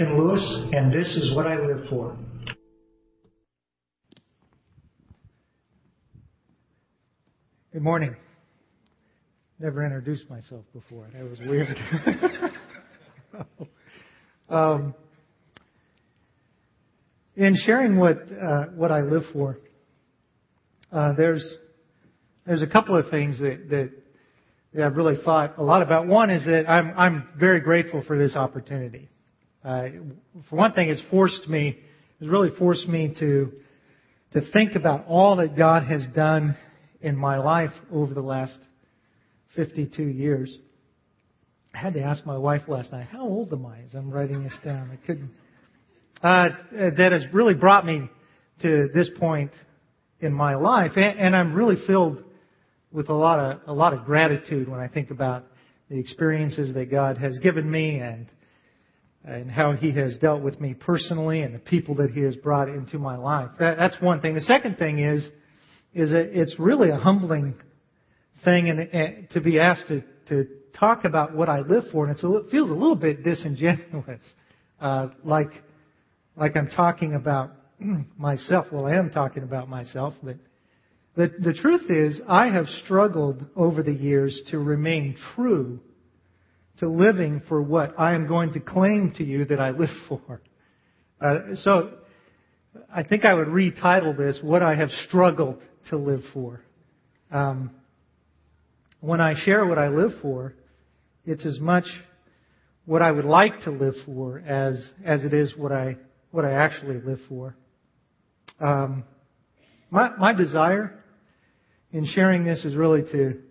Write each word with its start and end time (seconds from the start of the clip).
Nathan 0.00 0.18
Lewis, 0.18 0.64
and 0.72 0.90
this 0.90 1.08
is 1.08 1.36
what 1.36 1.46
I 1.46 1.56
live 1.58 1.86
for. 1.90 2.16
Good 7.70 7.82
morning. 7.82 8.16
Never 9.58 9.84
introduced 9.84 10.30
myself 10.30 10.64
before. 10.72 11.06
That 11.12 11.22
was 11.22 11.38
weird. 11.40 11.76
um, 14.48 14.94
in 17.36 17.54
sharing 17.66 17.98
what 17.98 18.20
uh, 18.42 18.66
what 18.74 18.90
I 18.90 19.02
live 19.02 19.24
for, 19.34 19.58
uh, 20.90 21.12
there's 21.12 21.46
there's 22.46 22.62
a 22.62 22.66
couple 22.66 22.96
of 22.96 23.10
things 23.10 23.38
that, 23.38 23.68
that 23.68 23.90
that 24.72 24.82
I've 24.82 24.96
really 24.96 25.18
thought 25.22 25.58
a 25.58 25.62
lot 25.62 25.82
about. 25.82 26.06
One 26.06 26.30
is 26.30 26.46
that 26.46 26.70
I'm 26.70 26.94
I'm 26.96 27.28
very 27.38 27.60
grateful 27.60 28.02
for 28.06 28.16
this 28.16 28.34
opportunity. 28.34 29.09
Uh, 29.64 29.88
for 30.48 30.56
one 30.56 30.72
thing, 30.72 30.88
it's 30.88 31.02
forced 31.10 31.48
me, 31.48 31.78
it's 32.20 32.30
really 32.30 32.50
forced 32.58 32.88
me 32.88 33.14
to 33.18 33.52
to 34.32 34.40
think 34.52 34.76
about 34.76 35.06
all 35.06 35.36
that 35.36 35.56
God 35.56 35.82
has 35.84 36.06
done 36.14 36.56
in 37.00 37.16
my 37.16 37.38
life 37.38 37.72
over 37.92 38.14
the 38.14 38.22
last 38.22 38.58
52 39.56 40.04
years. 40.04 40.56
I 41.74 41.78
had 41.78 41.94
to 41.94 42.02
ask 42.02 42.24
my 42.24 42.38
wife 42.38 42.62
last 42.68 42.92
night, 42.92 43.08
how 43.10 43.22
old 43.22 43.52
am 43.52 43.66
I 43.66 43.80
as 43.80 43.94
I'm 43.94 44.10
writing 44.10 44.42
this 44.44 44.56
down? 44.64 44.90
I 44.90 45.04
couldn't. 45.06 45.30
Uh, 46.22 46.50
that 46.72 47.12
has 47.12 47.24
really 47.32 47.54
brought 47.54 47.84
me 47.84 48.08
to 48.62 48.88
this 48.94 49.10
point 49.18 49.50
in 50.20 50.32
my 50.32 50.54
life, 50.54 50.92
and, 50.96 51.18
and 51.18 51.34
I'm 51.34 51.54
really 51.54 51.76
filled 51.86 52.22
with 52.92 53.08
a 53.08 53.14
lot 53.14 53.38
of 53.38 53.60
a 53.66 53.72
lot 53.72 53.92
of 53.94 54.04
gratitude 54.04 54.68
when 54.68 54.80
I 54.80 54.88
think 54.88 55.10
about 55.10 55.44
the 55.88 55.98
experiences 55.98 56.74
that 56.74 56.90
God 56.90 57.18
has 57.18 57.38
given 57.38 57.70
me 57.70 58.00
and 58.00 58.26
and 59.24 59.50
how 59.50 59.72
He 59.72 59.92
has 59.92 60.16
dealt 60.16 60.42
with 60.42 60.60
me 60.60 60.74
personally 60.74 61.42
and 61.42 61.54
the 61.54 61.58
people 61.58 61.96
that 61.96 62.10
He 62.10 62.20
has 62.22 62.36
brought 62.36 62.68
into 62.68 62.98
my 62.98 63.16
life. 63.16 63.50
That, 63.58 63.76
that's 63.78 64.00
one 64.00 64.20
thing. 64.20 64.34
The 64.34 64.40
second 64.40 64.76
thing 64.76 64.98
is 64.98 65.24
is 65.92 66.10
it's 66.12 66.58
really 66.58 66.90
a 66.90 66.96
humbling 66.96 67.54
thing 68.44 68.68
and, 68.68 68.80
and 68.80 69.30
to 69.30 69.40
be 69.40 69.58
asked 69.58 69.88
to, 69.88 70.02
to 70.28 70.46
talk 70.78 71.04
about 71.04 71.34
what 71.34 71.48
I 71.48 71.60
live 71.60 71.84
for, 71.92 72.06
and 72.06 72.16
a, 72.16 72.36
it 72.36 72.50
feels 72.50 72.70
a 72.70 72.74
little 72.74 72.96
bit 72.96 73.22
disingenuous, 73.22 74.20
uh, 74.80 75.08
like 75.24 75.50
like 76.36 76.56
I'm 76.56 76.70
talking 76.70 77.14
about 77.14 77.50
myself. 78.18 78.66
Well, 78.72 78.86
I 78.86 78.94
am 78.94 79.10
talking 79.10 79.42
about 79.42 79.68
myself, 79.68 80.14
but 80.22 80.36
the 81.16 81.32
the 81.38 81.52
truth 81.52 81.90
is, 81.90 82.20
I 82.28 82.48
have 82.48 82.66
struggled 82.84 83.46
over 83.56 83.82
the 83.82 83.92
years 83.92 84.40
to 84.50 84.58
remain 84.58 85.16
true 85.34 85.80
to 86.80 86.88
living 86.88 87.42
for 87.48 87.62
what 87.62 87.94
I 87.98 88.14
am 88.14 88.26
going 88.26 88.54
to 88.54 88.60
claim 88.60 89.14
to 89.18 89.24
you 89.24 89.44
that 89.46 89.60
I 89.60 89.70
live 89.70 89.90
for. 90.08 90.40
Uh, 91.20 91.54
so 91.62 91.92
I 92.92 93.02
think 93.02 93.24
I 93.24 93.34
would 93.34 93.48
retitle 93.48 94.16
this 94.16 94.38
"What 94.42 94.62
I 94.62 94.74
Have 94.74 94.90
Struggled 95.06 95.60
to 95.90 95.96
Live 95.96 96.22
For." 96.32 96.62
Um, 97.30 97.70
when 99.00 99.20
I 99.20 99.34
share 99.44 99.64
what 99.66 99.78
I 99.78 99.88
live 99.88 100.12
for, 100.20 100.54
it's 101.24 101.46
as 101.46 101.60
much 101.60 101.84
what 102.86 103.02
I 103.02 103.10
would 103.10 103.24
like 103.24 103.60
to 103.62 103.70
live 103.70 103.94
for 104.06 104.40
as 104.40 104.82
as 105.04 105.24
it 105.24 105.34
is 105.34 105.54
what 105.56 105.72
I 105.72 105.96
what 106.30 106.44
I 106.44 106.52
actually 106.52 107.00
live 107.00 107.20
for. 107.28 107.56
Um, 108.58 109.04
my 109.90 110.16
my 110.16 110.32
desire 110.32 111.04
in 111.92 112.06
sharing 112.06 112.44
this 112.44 112.64
is 112.64 112.74
really 112.74 113.02
to 113.02 113.42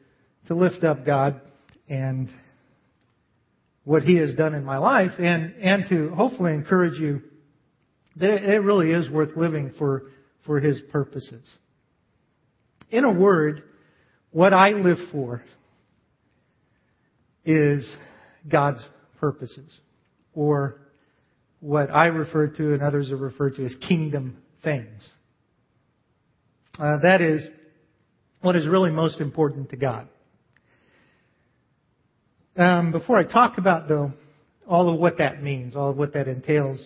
to 0.47 0.56
lift 0.56 0.84
up 0.84 1.06
God 1.06 1.41
and 1.88 2.29
what 3.89 4.03
He 4.03 4.17
has 4.17 4.35
done 4.35 4.53
in 4.53 4.63
my 4.63 4.77
life, 4.77 5.13
and 5.17 5.55
and 5.59 5.83
to 5.89 6.09
hopefully 6.09 6.53
encourage 6.53 7.00
you 7.00 7.23
that 8.17 8.29
it 8.29 8.59
really 8.59 8.91
is 8.91 9.09
worth 9.09 9.35
living 9.35 9.73
for 9.79 10.03
for 10.45 10.59
His 10.59 10.79
purposes. 10.91 11.41
In 12.91 13.03
a 13.03 13.11
word, 13.11 13.63
what 14.29 14.53
I 14.53 14.73
live 14.73 15.00
for 15.11 15.41
is 17.44 17.83
God's 18.47 18.81
purposes, 19.19 19.75
or 20.35 20.81
what 21.59 21.89
I 21.89 22.07
refer 22.07 22.45
to 22.45 22.73
and 22.73 22.83
others 22.83 23.09
have 23.09 23.21
referred 23.21 23.56
to 23.56 23.66
as 23.66 23.73
kingdom 23.88 24.38
things. 24.63 25.09
Uh, 26.77 27.00
that 27.01 27.21
is 27.21 27.41
what 28.41 28.56
is 28.56 28.67
really 28.67 28.91
most 28.91 29.19
important 29.19 29.71
to 29.71 29.77
God. 29.77 30.07
Um, 32.59 32.92
before 32.92 33.16
I 33.16 33.24
talk 33.24 33.58
about 33.58 33.88
though 33.88 34.12
all 34.68 34.94
of 34.94 35.00
what 35.00 35.20
that 35.20 35.42
means, 35.42 35.78
all 35.78 35.92
of 35.92 35.96
what 35.96 36.12
that 36.12 36.28
entails, 36.28 36.86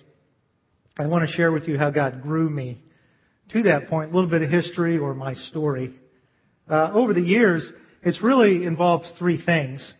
I 0.99 1.07
want 1.07 1.27
to 1.27 1.35
share 1.35 1.51
with 1.51 1.67
you 1.67 1.79
how 1.79 1.89
God 1.89 2.21
grew 2.21 2.47
me 2.47 2.77
to 3.53 3.63
that 3.63 3.87
point, 3.87 4.11
a 4.11 4.13
little 4.13 4.29
bit 4.29 4.43
of 4.43 4.51
history 4.51 4.99
or 4.99 5.15
my 5.15 5.33
story. 5.33 5.95
Uh, 6.69 6.91
over 6.93 7.15
the 7.15 7.21
years, 7.21 7.67
it's 8.03 8.21
really 8.21 8.65
involved 8.65 9.05
three 9.17 9.43
things, 9.43 9.91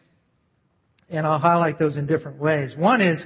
and 1.10 1.26
I'll 1.26 1.40
highlight 1.40 1.80
those 1.80 1.98
in 1.98 2.06
different 2.06 2.40
ways. 2.40 2.76
One 2.78 3.02
is 3.02 3.26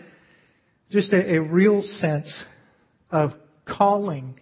just 0.89 1.11
a, 1.11 1.35
a 1.35 1.41
real 1.41 1.81
sense 1.81 2.33
of 3.11 3.31
calling 3.65 4.39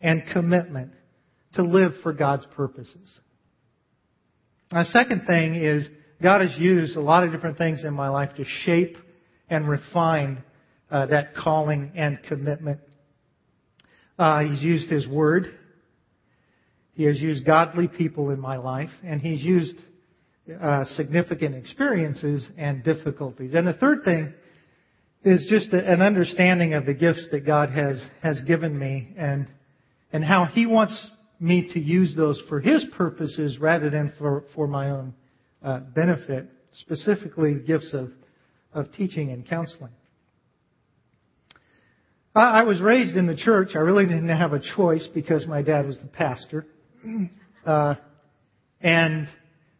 and 0.00 0.22
commitment 0.32 0.92
to 1.54 1.64
live 1.64 1.90
for 2.04 2.12
God's 2.12 2.46
purposes. 2.54 3.12
The 4.70 4.84
second 4.84 5.26
thing 5.26 5.56
is 5.56 5.88
God 6.22 6.40
has 6.40 6.56
used 6.56 6.96
a 6.96 7.00
lot 7.00 7.24
of 7.24 7.32
different 7.32 7.58
things 7.58 7.82
in 7.84 7.94
my 7.94 8.08
life 8.08 8.34
to 8.36 8.44
shape 8.64 8.96
and 9.50 9.68
refine 9.68 10.42
uh, 10.90 11.06
that 11.06 11.34
calling 11.34 11.92
and 11.96 12.22
commitment. 12.22 12.80
Uh, 14.18 14.44
he's 14.44 14.62
used 14.62 14.88
His 14.88 15.08
Word. 15.08 15.46
He 16.94 17.04
has 17.04 17.18
used 17.18 17.44
godly 17.44 17.88
people 17.88 18.30
in 18.30 18.38
my 18.38 18.56
life, 18.56 18.90
and 19.02 19.20
He's 19.20 19.42
used 19.42 19.76
uh, 20.60 20.84
significant 20.96 21.56
experiences 21.56 22.46
and 22.56 22.84
difficulties. 22.84 23.54
And 23.54 23.66
the 23.66 23.72
third 23.72 24.04
thing 24.04 24.32
is 25.24 25.46
just 25.48 25.72
a, 25.72 25.92
an 25.92 26.02
understanding 26.02 26.74
of 26.74 26.86
the 26.86 26.94
gifts 26.94 27.26
that 27.32 27.46
God 27.46 27.70
has 27.70 28.00
has 28.22 28.40
given 28.42 28.78
me, 28.78 29.08
and 29.16 29.48
and 30.12 30.22
how 30.22 30.44
He 30.44 30.66
wants 30.66 30.94
me 31.40 31.72
to 31.72 31.80
use 31.80 32.14
those 32.14 32.40
for 32.48 32.60
His 32.60 32.84
purposes 32.96 33.58
rather 33.58 33.90
than 33.90 34.12
for 34.18 34.44
for 34.54 34.68
my 34.68 34.90
own 34.90 35.14
uh, 35.62 35.80
benefit, 35.80 36.48
specifically 36.80 37.54
gifts 37.54 37.92
of 37.92 38.10
of 38.74 38.90
teaching 38.92 39.30
and 39.30 39.46
counseling. 39.46 39.92
I 42.34 42.60
I 42.60 42.62
was 42.62 42.80
raised 42.80 43.16
in 43.16 43.26
the 43.26 43.36
church. 43.36 43.70
I 43.74 43.80
really 43.80 44.04
didn't 44.04 44.28
have 44.28 44.52
a 44.52 44.60
choice 44.76 45.08
because 45.12 45.46
my 45.46 45.62
dad 45.62 45.86
was 45.86 45.98
the 45.98 46.08
pastor. 46.08 46.66
Uh, 47.64 47.94
and 48.80 49.28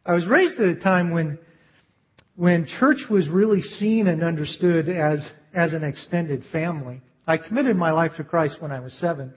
I 0.06 0.14
was 0.14 0.26
raised 0.26 0.58
at 0.61 0.69
a 0.69 0.76
time 0.76 1.11
when, 1.11 1.38
when 2.37 2.67
church 2.79 2.99
was 3.11 3.29
really 3.29 3.61
seen 3.61 4.06
and 4.06 4.23
understood 4.23 4.88
as, 4.88 5.29
as 5.52 5.73
an 5.73 5.84
extended 5.84 6.44
family. 6.52 7.00
I 7.26 7.37
committed 7.37 7.76
my 7.76 7.90
life 7.93 8.12
to 8.17 8.25
Christ 8.25 8.56
when 8.61 8.70
I 8.70 8.81
was 8.81 8.93
seven 8.94 9.34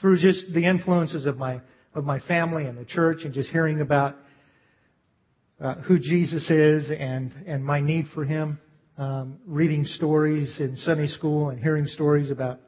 through 0.00 0.18
just 0.18 0.46
the 0.54 0.64
influences 0.64 1.26
of 1.26 1.36
my, 1.36 1.60
of 1.94 2.04
my 2.04 2.20
family 2.20 2.64
and 2.66 2.78
the 2.78 2.84
church 2.84 3.18
and 3.24 3.34
just 3.34 3.50
hearing 3.50 3.80
about 3.80 4.16
uh, 5.60 5.74
who 5.74 5.98
Jesus 5.98 6.48
is 6.50 6.90
and, 6.90 7.34
and 7.46 7.64
my 7.64 7.80
need 7.80 8.06
for 8.14 8.24
Him 8.24 8.58
um, 8.96 9.38
reading 9.46 9.84
stories 9.84 10.56
in 10.58 10.76
Sunday 10.76 11.08
school 11.08 11.50
and 11.50 11.58
hearing 11.58 11.86
stories 11.86 12.30
about 12.30 12.60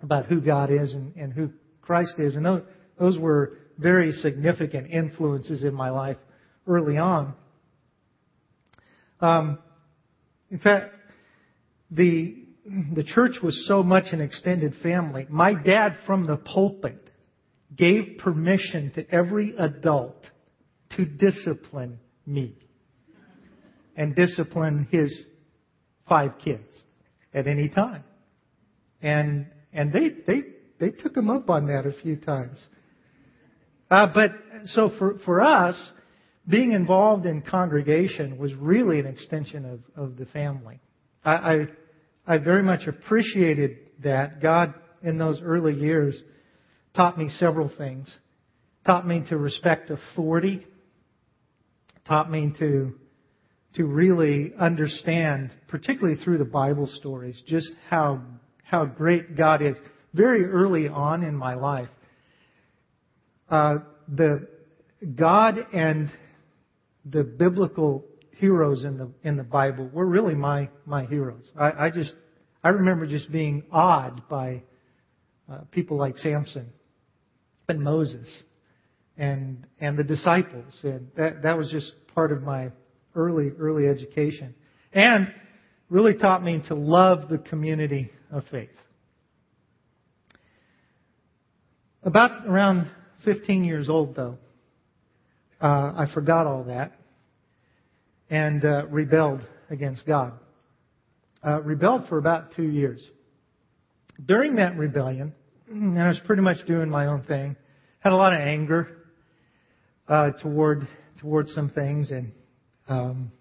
about 0.00 0.26
who 0.26 0.40
God 0.40 0.70
is 0.70 0.92
and, 0.92 1.14
and 1.16 1.32
who 1.32 1.50
Christ 1.82 2.14
is, 2.18 2.36
and 2.36 2.44
those, 2.44 2.62
those 3.00 3.18
were 3.18 3.58
very 3.78 4.12
significant 4.12 4.90
influences 4.90 5.64
in 5.64 5.74
my 5.74 5.90
life 5.90 6.18
early 6.66 6.98
on. 6.98 7.34
Um, 9.20 9.58
in 10.50 10.58
fact, 10.58 10.94
the 11.90 12.44
the 12.94 13.04
church 13.04 13.36
was 13.42 13.66
so 13.66 13.82
much 13.82 14.12
an 14.12 14.20
extended 14.20 14.74
family. 14.82 15.26
My 15.30 15.54
dad 15.54 15.96
from 16.06 16.26
the 16.26 16.36
pulpit 16.36 17.02
gave 17.74 18.18
permission 18.18 18.92
to 18.94 19.10
every 19.10 19.56
adult 19.56 20.22
to 20.98 21.04
discipline 21.04 21.98
me 22.26 22.54
and 23.96 24.14
discipline 24.14 24.86
his 24.90 25.16
five 26.08 26.32
kids 26.44 26.68
at 27.32 27.46
any 27.46 27.68
time. 27.68 28.02
And, 29.00 29.46
and 29.72 29.92
they, 29.92 30.10
they, 30.26 30.42
they 30.80 30.90
took 30.90 31.16
him 31.16 31.30
up 31.30 31.48
on 31.48 31.68
that 31.68 31.86
a 31.86 31.92
few 32.02 32.16
times. 32.16 32.58
Uh, 33.90 34.08
but 34.12 34.32
so 34.66 34.90
for, 34.98 35.18
for 35.24 35.40
us, 35.40 35.76
being 36.48 36.72
involved 36.72 37.26
in 37.26 37.42
congregation 37.42 38.38
was 38.38 38.52
really 38.54 38.98
an 38.98 39.06
extension 39.06 39.64
of, 39.64 39.80
of 40.02 40.16
the 40.16 40.26
family. 40.26 40.80
I, 41.24 41.32
I, 41.32 41.66
I 42.26 42.38
very 42.38 42.62
much 42.62 42.88
appreciated 42.88 43.78
that. 44.02 44.42
God, 44.42 44.74
in 45.02 45.16
those 45.16 45.40
early 45.42 45.74
years, 45.74 46.20
taught 46.94 47.16
me 47.16 47.28
several 47.38 47.70
things. 47.78 48.12
Taught 48.84 49.06
me 49.06 49.24
to 49.28 49.36
respect 49.36 49.90
authority. 49.90 50.66
Taught 52.08 52.30
me 52.30 52.54
to 52.58 52.94
to 53.74 53.84
really 53.84 54.52
understand, 54.58 55.50
particularly 55.68 56.16
through 56.24 56.38
the 56.38 56.44
Bible 56.44 56.90
stories, 56.94 57.40
just 57.46 57.70
how, 57.88 58.22
how 58.64 58.86
great 58.86 59.36
God 59.36 59.62
is. 59.62 59.76
Very 60.14 60.46
early 60.46 60.88
on 60.88 61.22
in 61.22 61.36
my 61.36 61.54
life, 61.54 61.88
uh, 63.50 63.76
the 64.08 64.48
God 65.14 65.58
and 65.72 66.10
the 67.04 67.22
biblical 67.22 68.04
heroes 68.36 68.84
in 68.84 68.96
the 68.96 69.12
in 69.22 69.36
the 69.36 69.44
Bible 69.44 69.90
were 69.92 70.06
really 70.06 70.34
my 70.34 70.70
my 70.86 71.04
heroes. 71.04 71.44
I, 71.58 71.86
I 71.86 71.90
just 71.90 72.14
I 72.64 72.70
remember 72.70 73.06
just 73.06 73.30
being 73.30 73.64
awed 73.70 74.28
by 74.28 74.62
uh, 75.50 75.58
people 75.70 75.98
like 75.98 76.16
Samson 76.18 76.72
and 77.68 77.80
Moses 77.80 78.26
and 79.18 79.66
and 79.80 79.98
the 79.98 80.04
disciples, 80.04 80.72
and 80.82 81.10
that 81.16 81.42
that 81.42 81.58
was 81.58 81.70
just 81.70 81.92
part 82.14 82.32
of 82.32 82.42
my 82.42 82.70
early 83.14 83.50
early 83.58 83.86
education, 83.86 84.54
and 84.92 85.32
really 85.90 86.16
taught 86.16 86.42
me 86.42 86.62
to 86.68 86.74
love 86.74 87.28
the 87.28 87.38
community 87.38 88.10
of 88.30 88.44
faith. 88.50 88.70
About 92.02 92.46
around 92.46 92.90
15 93.24 93.64
years 93.64 93.88
old, 93.88 94.14
though, 94.14 94.38
uh, 95.60 95.66
I 95.96 96.06
forgot 96.14 96.46
all 96.46 96.64
that 96.64 96.92
and 98.30 98.64
uh, 98.64 98.86
rebelled 98.86 99.40
against 99.70 100.06
God. 100.06 100.32
Uh, 101.46 101.62
rebelled 101.62 102.08
for 102.08 102.18
about 102.18 102.54
two 102.54 102.68
years. 102.68 103.04
During 104.26 104.56
that 104.56 104.76
rebellion, 104.76 105.34
and 105.68 106.00
I 106.00 106.08
was 106.08 106.20
pretty 106.26 106.42
much 106.42 106.66
doing 106.66 106.88
my 106.90 107.06
own 107.06 107.22
thing, 107.24 107.56
had 108.00 108.12
a 108.12 108.16
lot 108.16 108.32
of 108.32 108.40
anger 108.40 108.97
uh, 110.08 110.30
toward 110.42 110.88
toward 111.20 111.48
some 111.48 111.70
things, 111.70 112.10
and 112.10 112.32
um, 112.88 113.32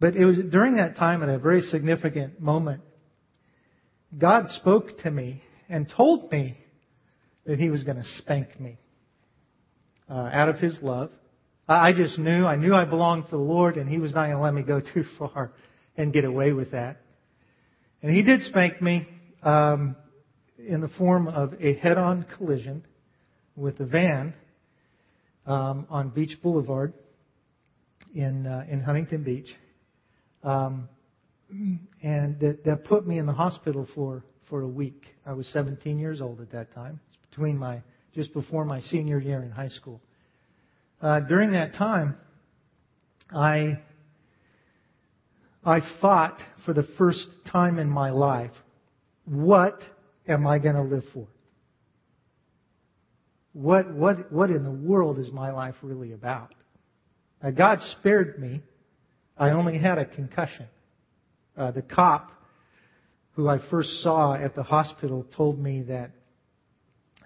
but 0.00 0.16
it 0.16 0.24
was 0.24 0.36
during 0.50 0.76
that 0.76 0.96
time 0.96 1.22
at 1.22 1.28
a 1.28 1.38
very 1.38 1.62
significant 1.62 2.40
moment. 2.40 2.82
God 4.16 4.46
spoke 4.50 4.98
to 5.02 5.10
me 5.10 5.42
and 5.68 5.92
told 5.94 6.32
me 6.32 6.56
that 7.44 7.58
He 7.58 7.70
was 7.70 7.82
going 7.82 7.98
to 7.98 8.08
spank 8.18 8.58
me 8.58 8.78
uh, 10.08 10.30
out 10.32 10.48
of 10.48 10.58
His 10.58 10.78
love. 10.80 11.10
I 11.68 11.92
just 11.92 12.18
knew, 12.18 12.46
I 12.46 12.56
knew 12.56 12.74
I 12.74 12.86
belonged 12.86 13.24
to 13.26 13.32
the 13.32 13.36
Lord, 13.36 13.76
and 13.76 13.88
He 13.88 13.98
was 13.98 14.14
not 14.14 14.26
going 14.26 14.36
to 14.36 14.42
let 14.42 14.54
me 14.54 14.62
go 14.62 14.80
too 14.94 15.04
far 15.18 15.52
and 15.96 16.12
get 16.12 16.24
away 16.24 16.52
with 16.52 16.70
that. 16.70 17.02
And 18.02 18.10
He 18.12 18.22
did 18.22 18.42
spank 18.42 18.80
me 18.80 19.06
um, 19.42 19.96
in 20.58 20.80
the 20.80 20.88
form 20.88 21.28
of 21.28 21.54
a 21.60 21.74
head-on 21.74 22.24
collision 22.36 22.86
with 23.56 23.78
a 23.80 23.84
van 23.84 24.32
um, 25.48 25.86
on 25.88 26.10
Beach 26.10 26.38
Boulevard 26.42 26.92
in 28.14 28.46
uh, 28.46 28.64
in 28.70 28.80
Huntington 28.80 29.24
Beach, 29.24 29.48
um, 30.44 30.88
and 32.02 32.38
that, 32.40 32.64
that 32.64 32.84
put 32.84 33.06
me 33.06 33.18
in 33.18 33.26
the 33.26 33.32
hospital 33.32 33.88
for 33.94 34.22
for 34.48 34.60
a 34.60 34.68
week. 34.68 35.06
I 35.26 35.32
was 35.32 35.46
17 35.48 35.98
years 35.98 36.20
old 36.20 36.40
at 36.40 36.52
that 36.52 36.72
time. 36.74 37.00
It's 37.08 37.30
between 37.30 37.56
my 37.56 37.82
just 38.14 38.32
before 38.34 38.64
my 38.64 38.80
senior 38.82 39.18
year 39.18 39.42
in 39.42 39.50
high 39.50 39.68
school. 39.68 40.00
Uh, 41.00 41.20
during 41.20 41.52
that 41.52 41.74
time, 41.74 42.16
I 43.34 43.80
I 45.64 45.80
thought 46.00 46.38
for 46.66 46.74
the 46.74 46.86
first 46.98 47.26
time 47.50 47.78
in 47.78 47.88
my 47.88 48.10
life, 48.10 48.52
what 49.24 49.78
am 50.28 50.46
I 50.46 50.58
going 50.58 50.74
to 50.74 50.82
live 50.82 51.04
for? 51.14 51.26
What, 53.58 53.92
what, 53.92 54.30
what 54.30 54.50
in 54.50 54.62
the 54.62 54.70
world 54.70 55.18
is 55.18 55.32
my 55.32 55.50
life 55.50 55.74
really 55.82 56.12
about? 56.12 56.54
Now, 57.42 57.50
God 57.50 57.80
spared 57.98 58.38
me. 58.38 58.62
I 59.36 59.50
only 59.50 59.78
had 59.78 59.98
a 59.98 60.04
concussion. 60.04 60.66
Uh, 61.56 61.72
the 61.72 61.82
cop 61.82 62.30
who 63.32 63.48
I 63.48 63.58
first 63.68 63.88
saw 64.04 64.34
at 64.34 64.54
the 64.54 64.62
hospital 64.62 65.26
told 65.36 65.58
me 65.58 65.82
that 65.88 66.12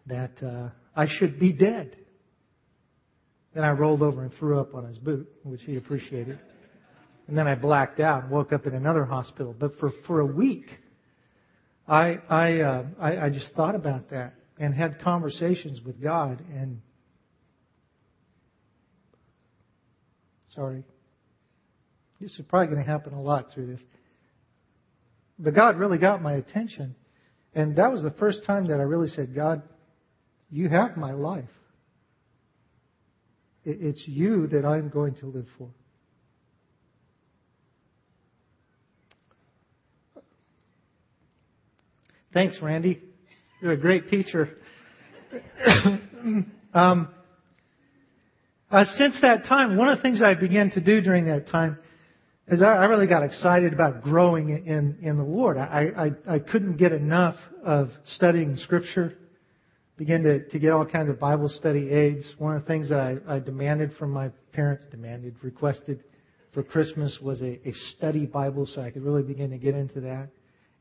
that 0.07 0.43
uh, 0.43 0.71
I 0.97 1.07
should 1.07 1.39
be 1.39 1.53
dead. 1.53 1.99
Then 3.55 3.65
I 3.65 3.73
rolled 3.73 4.01
over 4.01 4.23
and 4.23 4.33
threw 4.39 4.59
up 4.59 4.75
on 4.75 4.87
his 4.87 4.97
boot, 4.97 5.29
which 5.43 5.61
he 5.67 5.77
appreciated. 5.77 6.41
And 7.29 7.37
then 7.37 7.47
I 7.47 7.57
blacked 7.57 8.01
out 8.01 8.23
and 8.23 8.33
woke 8.33 8.55
up 8.55 8.67
in 8.67 8.73
another 8.73 9.05
hospital. 9.05 9.55
But 9.57 9.79
for, 9.79 9.93
for 10.07 10.21
a 10.21 10.27
week, 10.27 10.65
I, 11.87 12.17
I, 12.31 12.61
uh, 12.61 12.85
I, 12.99 13.17
I 13.27 13.29
just 13.29 13.53
thought 13.53 13.75
about 13.75 14.09
that 14.09 14.33
and 14.63 14.73
had 14.73 15.01
conversations 15.01 15.81
with 15.85 16.01
God 16.01 16.41
and 16.49 16.81
sorry. 20.55 20.85
This 22.21 22.31
is 22.39 22.43
probably 22.49 22.69
going 22.69 22.85
to 22.85 22.89
happen 22.89 23.13
a 23.13 23.21
lot 23.21 23.47
through 23.53 23.67
this. 23.67 23.81
But 25.37 25.57
God 25.57 25.79
really 25.79 25.99
got 25.99 26.23
my 26.23 26.35
attention. 26.35 26.95
And 27.57 27.75
that 27.75 27.91
was 27.91 28.03
the 28.03 28.13
first 28.13 28.45
time 28.47 28.69
that 28.69 28.79
I 28.79 28.85
really 28.85 29.09
said, 29.09 29.35
God, 29.35 29.63
you 30.49 30.69
have 30.69 30.97
my 30.97 31.11
life. 31.11 31.45
It's 33.65 34.07
you 34.07 34.47
that 34.49 34.65
I'm 34.65 34.91
going 34.91 35.17
to 35.17 35.27
live 35.27 35.47
for. 35.59 35.71
Thanks, 42.33 42.59
Randy. 42.63 43.03
You're 43.63 43.73
a 43.73 43.77
great 43.77 44.09
teacher. 44.09 44.57
um, 46.75 47.09
uh, 48.69 48.85
since 48.97 49.21
that 49.23 49.45
time, 49.45 49.77
one 49.77 49.89
of 49.89 49.99
the 49.99 50.03
things 50.03 50.21
I 50.21 50.35
began 50.35 50.73
to 50.73 50.81
do 50.81 51.01
during 51.01 51.27
that 51.27 51.47
time 51.47 51.79
is 52.49 52.61
I, 52.61 52.73
I 52.73 52.85
really 52.87 53.07
got 53.07 53.23
excited 53.23 53.73
about 53.73 54.03
growing 54.03 54.49
in, 54.51 54.99
in 55.01 55.17
the 55.17 55.23
Lord. 55.23 55.59
I, 55.59 56.11
I, 56.27 56.35
I 56.35 56.39
couldn't 56.41 56.77
get 56.77 56.91
enough 56.91 57.37
of 57.65 57.91
studying 58.17 58.57
Scripture, 58.57 59.17
began 59.97 60.25
to, 60.25 60.49
to 60.49 60.59
get 60.59 60.73
all 60.73 60.85
kinds 60.85 61.09
of 61.09 61.21
Bible 61.21 61.49
study 61.49 61.89
aids. 61.89 62.27
One 62.39 62.57
of 62.57 62.63
the 62.63 62.67
things 62.67 62.89
that 62.89 62.99
I, 62.99 63.19
I 63.29 63.39
demanded 63.39 63.93
from 63.97 64.11
my 64.11 64.33
parents, 64.53 64.87
demanded, 64.91 65.37
requested 65.41 66.03
for 66.53 66.65
Christmas 66.65 67.17
was 67.23 67.41
a, 67.43 67.61
a 67.65 67.73
study 67.97 68.27
Bible 68.27 68.67
so 68.67 68.83
I 68.83 68.91
could 68.91 69.05
really 69.05 69.23
begin 69.23 69.51
to 69.51 69.59
get 69.59 69.77
into 69.77 70.01
that. 70.01 70.31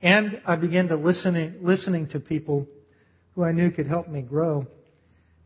And 0.02 0.42
I 0.48 0.56
began 0.56 0.88
to 0.88 0.96
listening, 0.96 1.60
listening 1.62 2.08
to 2.10 2.20
people 2.20 2.68
who 3.36 3.44
I 3.44 3.52
knew 3.52 3.72
could 3.72 3.88
help 3.88 4.08
me 4.08 4.22
grow. 4.22 4.66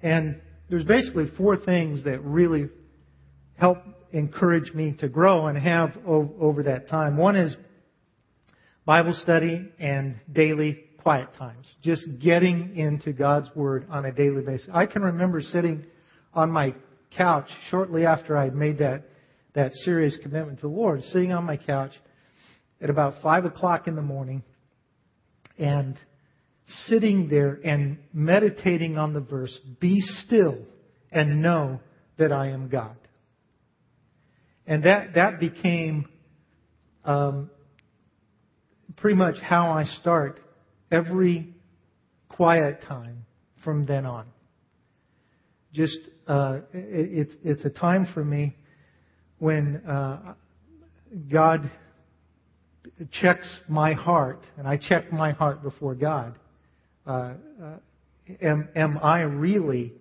And 0.01 0.41
there's 0.69 0.85
basically 0.85 1.27
four 1.37 1.57
things 1.57 2.03
that 2.05 2.23
really 2.23 2.69
help 3.57 3.79
encourage 4.11 4.73
me 4.73 4.95
to 4.99 5.09
grow 5.09 5.47
and 5.47 5.57
have 5.57 5.97
over 6.05 6.63
that 6.63 6.87
time. 6.87 7.17
One 7.17 7.35
is 7.35 7.55
Bible 8.85 9.13
study 9.13 9.69
and 9.79 10.19
daily 10.31 10.85
quiet 11.01 11.29
times. 11.37 11.69
Just 11.81 12.03
getting 12.19 12.77
into 12.77 13.13
God's 13.13 13.49
Word 13.55 13.85
on 13.89 14.05
a 14.05 14.11
daily 14.11 14.41
basis. 14.43 14.67
I 14.73 14.85
can 14.85 15.01
remember 15.01 15.41
sitting 15.41 15.85
on 16.33 16.49
my 16.49 16.73
couch 17.15 17.47
shortly 17.69 18.05
after 18.05 18.37
I'd 18.37 18.55
made 18.55 18.79
that, 18.79 19.03
that 19.53 19.73
serious 19.83 20.17
commitment 20.21 20.59
to 20.59 20.67
the 20.67 20.73
Lord, 20.73 21.03
sitting 21.03 21.31
on 21.31 21.43
my 21.43 21.57
couch 21.57 21.91
at 22.81 22.89
about 22.89 23.15
five 23.21 23.45
o'clock 23.45 23.87
in 23.87 23.95
the 23.95 24.01
morning 24.01 24.43
and 25.57 25.97
sitting 26.87 27.27
there 27.29 27.59
and 27.63 27.97
meditating 28.13 28.97
on 28.97 29.13
the 29.13 29.19
verse, 29.19 29.57
be 29.79 29.99
still 30.01 30.65
and 31.11 31.41
know 31.41 31.79
that 32.17 32.31
I 32.31 32.49
am 32.49 32.69
God. 32.69 32.97
And 34.67 34.83
that, 34.83 35.13
that 35.15 35.39
became 35.39 36.07
um, 37.03 37.51
pretty 38.97 39.15
much 39.15 39.35
how 39.39 39.71
I 39.71 39.85
start 40.01 40.39
every 40.91 41.53
quiet 42.29 42.81
time 42.87 43.25
from 43.63 43.85
then 43.85 44.05
on. 44.05 44.25
Just, 45.71 45.99
uh, 46.27 46.59
it, 46.73 47.29
it's 47.43 47.63
a 47.63 47.69
time 47.69 48.07
for 48.13 48.23
me 48.23 48.55
when 49.37 49.83
uh, 49.87 50.33
God 51.31 51.69
checks 53.11 53.47
my 53.67 53.93
heart, 53.93 54.41
and 54.57 54.67
I 54.67 54.77
check 54.77 55.11
my 55.11 55.31
heart 55.31 55.63
before 55.63 55.95
God. 55.95 56.37
Uh, 57.05 57.33
uh, 57.61 57.77
am, 58.41 58.69
am 58.75 58.99
I 59.01 59.21
really 59.21 59.93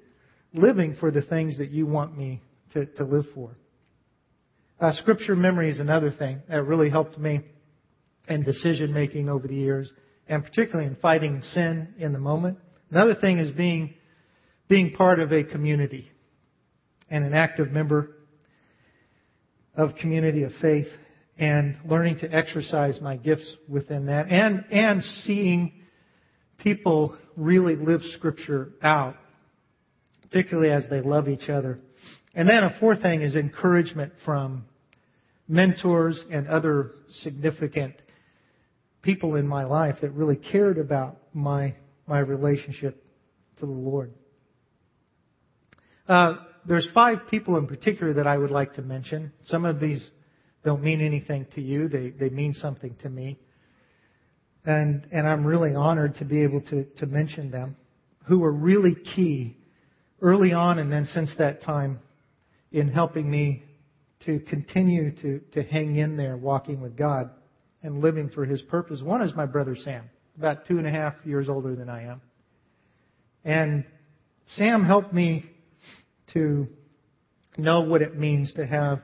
living 0.53 0.97
for 0.99 1.11
the 1.11 1.23
things 1.23 1.59
that 1.59 1.71
you 1.71 1.87
want 1.87 2.17
me 2.17 2.41
to, 2.73 2.87
to 2.87 3.05
live 3.05 3.27
for? 3.35 3.57
Uh, 4.81 4.93
scripture 4.93 5.37
memory 5.37 5.71
is 5.71 5.79
another 5.79 6.11
thing 6.11 6.43
that 6.49 6.63
really 6.65 6.91
helped 6.91 7.19
me 7.19 7.41
in 8.29 8.43
decision 8.43 8.93
making 8.93 9.29
over 9.29 9.47
the 9.47 9.55
years, 9.55 9.93
and 10.29 10.43
particularly 10.43 10.87
in 10.87 10.97
fighting 10.97 11.43
sin 11.53 11.95
in 11.99 12.13
the 12.13 12.19
moment. 12.19 12.59
Another 12.91 13.15
thing 13.15 13.39
is 13.39 13.53
being 13.53 13.95
being 14.69 14.93
part 14.93 15.21
of 15.21 15.31
a 15.31 15.45
community 15.45 16.11
and 17.11 17.25
an 17.25 17.35
active 17.35 17.71
member 17.71 18.17
of 19.77 19.95
community 19.97 20.43
of 20.43 20.53
faith 20.61 20.89
and 21.39 21.77
learning 21.85 22.19
to 22.21 22.33
exercise 22.33 23.01
my 23.01 23.17
gifts 23.17 23.51
within 23.69 24.07
that 24.07 24.29
and, 24.29 24.65
and 24.71 25.03
seeing 25.25 25.73
people 26.59 27.17
really 27.37 27.77
live 27.77 28.01
scripture 28.17 28.71
out, 28.83 29.17
particularly 30.23 30.71
as 30.71 30.85
they 30.89 31.01
love 31.01 31.29
each 31.29 31.49
other. 31.49 31.81
And 32.35 32.49
then 32.49 32.63
a 32.65 32.77
fourth 32.79 33.03
thing 33.03 33.23
is 33.23 33.35
encouragement 33.35 34.13
from, 34.25 34.65
mentors 35.49 36.23
and 36.31 36.49
other 36.49 36.93
significant 37.23 37.95
people 39.03 39.37
in 39.37 39.47
my 39.47 39.65
life 39.65 39.97
that 40.01 40.11
really 40.11 40.37
cared 40.37 40.79
about 40.79 41.19
my 41.33 41.75
my 42.07 42.19
relationship 42.19 43.03
to 43.59 43.67
the 43.67 43.73
Lord. 43.73 44.13
Uh, 46.07 46.35
there's 46.67 46.87
five 46.93 47.19
people 47.31 47.57
in 47.57 47.67
particular 47.67 48.15
that 48.15 48.27
I 48.27 48.37
would 48.37 48.51
like 48.51 48.75
to 48.75 48.83
mention. 48.83 49.33
Some 49.45 49.65
of 49.65 49.81
these 49.81 50.07
don't 50.65 50.83
mean 50.83 51.01
anything 51.01 51.47
to 51.55 51.61
you; 51.61 51.89
they 51.89 52.11
they 52.11 52.31
mean 52.31 52.55
something 52.55 52.97
to 53.03 53.09
me, 53.09 53.39
and 54.65 55.07
and 55.13 55.29
I'm 55.29 55.47
really 55.47 55.75
honored 55.75 56.17
to 56.17 56.25
be 56.25 56.43
able 56.43 56.63
to 56.63 56.85
to 56.85 57.07
mention 57.07 57.51
them, 57.51 57.77
who 58.25 58.39
were 58.39 58.53
really 58.53 58.95
key 58.95 59.57
early 60.21 60.53
on, 60.53 60.79
and 60.79 60.91
then 60.91 61.07
since 61.13 61.35
that 61.39 61.63
time, 61.63 62.01
in 62.73 62.89
helping 62.89 63.31
me 63.31 63.63
to 64.25 64.41
continue 64.41 65.15
to 65.21 65.41
to 65.53 65.63
hang 65.63 65.97
in 65.97 66.17
there, 66.17 66.37
walking 66.37 66.81
with 66.81 66.97
God 66.97 67.31
and 67.83 68.01
living 68.01 68.31
for 68.31 68.47
His 68.47 68.63
purpose. 68.63 69.03
One 69.03 69.21
is 69.23 69.35
my 69.35 69.47
brother 69.47 69.77
Sam, 69.77 70.09
about 70.39 70.67
two 70.67 70.79
and 70.79 70.87
a 70.87 70.91
half 70.91 71.15
years 71.25 71.49
older 71.49 71.77
than 71.77 71.91
I 71.91 72.05
am. 72.05 72.23
And 73.45 73.85
Sam 74.57 74.85
helped 74.85 75.13
me 75.13 75.45
to 76.33 76.67
know 77.59 77.83
what 77.83 78.01
it 78.03 78.19
means 78.19 78.53
to 78.55 78.67
have 78.67 79.01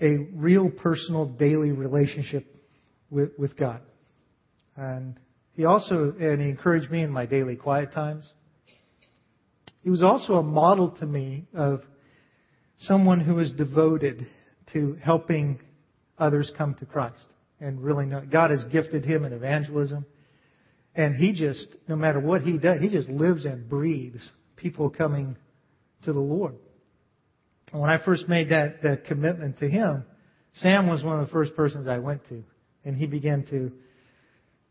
a 0.00 0.16
real 0.32 0.70
personal 0.70 1.26
daily 1.26 1.72
relationship 1.72 2.56
with, 3.10 3.30
with 3.38 3.56
God. 3.56 3.80
And 4.76 5.18
he 5.52 5.64
also, 5.64 6.14
and 6.18 6.40
he 6.40 6.48
encouraged 6.48 6.90
me 6.90 7.02
in 7.02 7.10
my 7.10 7.26
daily 7.26 7.56
quiet 7.56 7.92
times. 7.92 8.30
He 9.82 9.90
was 9.90 10.02
also 10.02 10.34
a 10.34 10.42
model 10.42 10.90
to 10.98 11.06
me 11.06 11.46
of 11.54 11.82
someone 12.78 13.20
who 13.20 13.38
is 13.38 13.50
devoted 13.52 14.26
to 14.72 14.98
helping 15.02 15.60
others 16.18 16.50
come 16.58 16.74
to 16.74 16.86
Christ 16.86 17.32
and 17.60 17.82
really 17.82 18.04
know 18.04 18.22
God 18.30 18.50
has 18.50 18.64
gifted 18.64 19.04
him 19.04 19.24
in 19.24 19.32
evangelism. 19.32 20.04
And 20.94 21.14
he 21.14 21.32
just, 21.32 21.68
no 21.88 21.96
matter 21.96 22.20
what 22.20 22.42
he 22.42 22.58
does, 22.58 22.80
he 22.80 22.88
just 22.88 23.08
lives 23.08 23.44
and 23.44 23.68
breathes 23.68 24.28
people 24.56 24.90
coming 24.90 25.36
to 26.04 26.12
the 26.12 26.20
Lord. 26.20 26.56
When 27.72 27.90
I 27.90 27.98
first 28.04 28.28
made 28.28 28.50
that, 28.50 28.82
that 28.82 29.06
commitment 29.06 29.58
to 29.58 29.68
him, 29.68 30.04
Sam 30.60 30.88
was 30.88 31.02
one 31.02 31.20
of 31.20 31.26
the 31.26 31.32
first 31.32 31.54
persons 31.56 31.88
I 31.88 31.98
went 31.98 32.26
to. 32.28 32.42
And 32.84 32.96
he 32.96 33.06
began 33.06 33.44
to, 33.46 33.72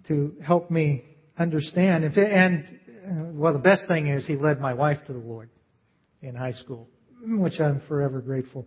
to 0.07 0.35
help 0.41 0.71
me 0.71 1.03
understand. 1.37 2.05
And, 2.05 2.17
and, 2.17 3.37
well, 3.37 3.53
the 3.53 3.59
best 3.59 3.87
thing 3.87 4.07
is 4.07 4.25
he 4.25 4.35
led 4.35 4.59
my 4.59 4.73
wife 4.73 4.99
to 5.07 5.13
the 5.13 5.19
Lord 5.19 5.49
in 6.21 6.35
high 6.35 6.53
school, 6.53 6.87
which 7.21 7.59
I'm 7.59 7.81
forever 7.87 8.21
grateful. 8.21 8.65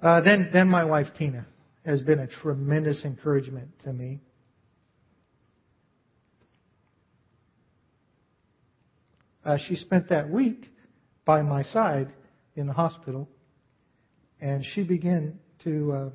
Uh, 0.00 0.20
then, 0.20 0.50
then 0.52 0.68
my 0.68 0.84
wife 0.84 1.08
Tina 1.18 1.46
has 1.84 2.00
been 2.02 2.20
a 2.20 2.26
tremendous 2.26 3.04
encouragement 3.04 3.68
to 3.82 3.92
me. 3.92 4.20
Uh, 9.44 9.58
she 9.66 9.74
spent 9.76 10.08
that 10.08 10.30
week 10.30 10.70
by 11.26 11.42
my 11.42 11.62
side 11.62 12.12
in 12.56 12.66
the 12.66 12.72
hospital, 12.72 13.28
and 14.40 14.64
she 14.74 14.82
began 14.82 15.38
to 15.64 15.92
uh, 15.92 16.10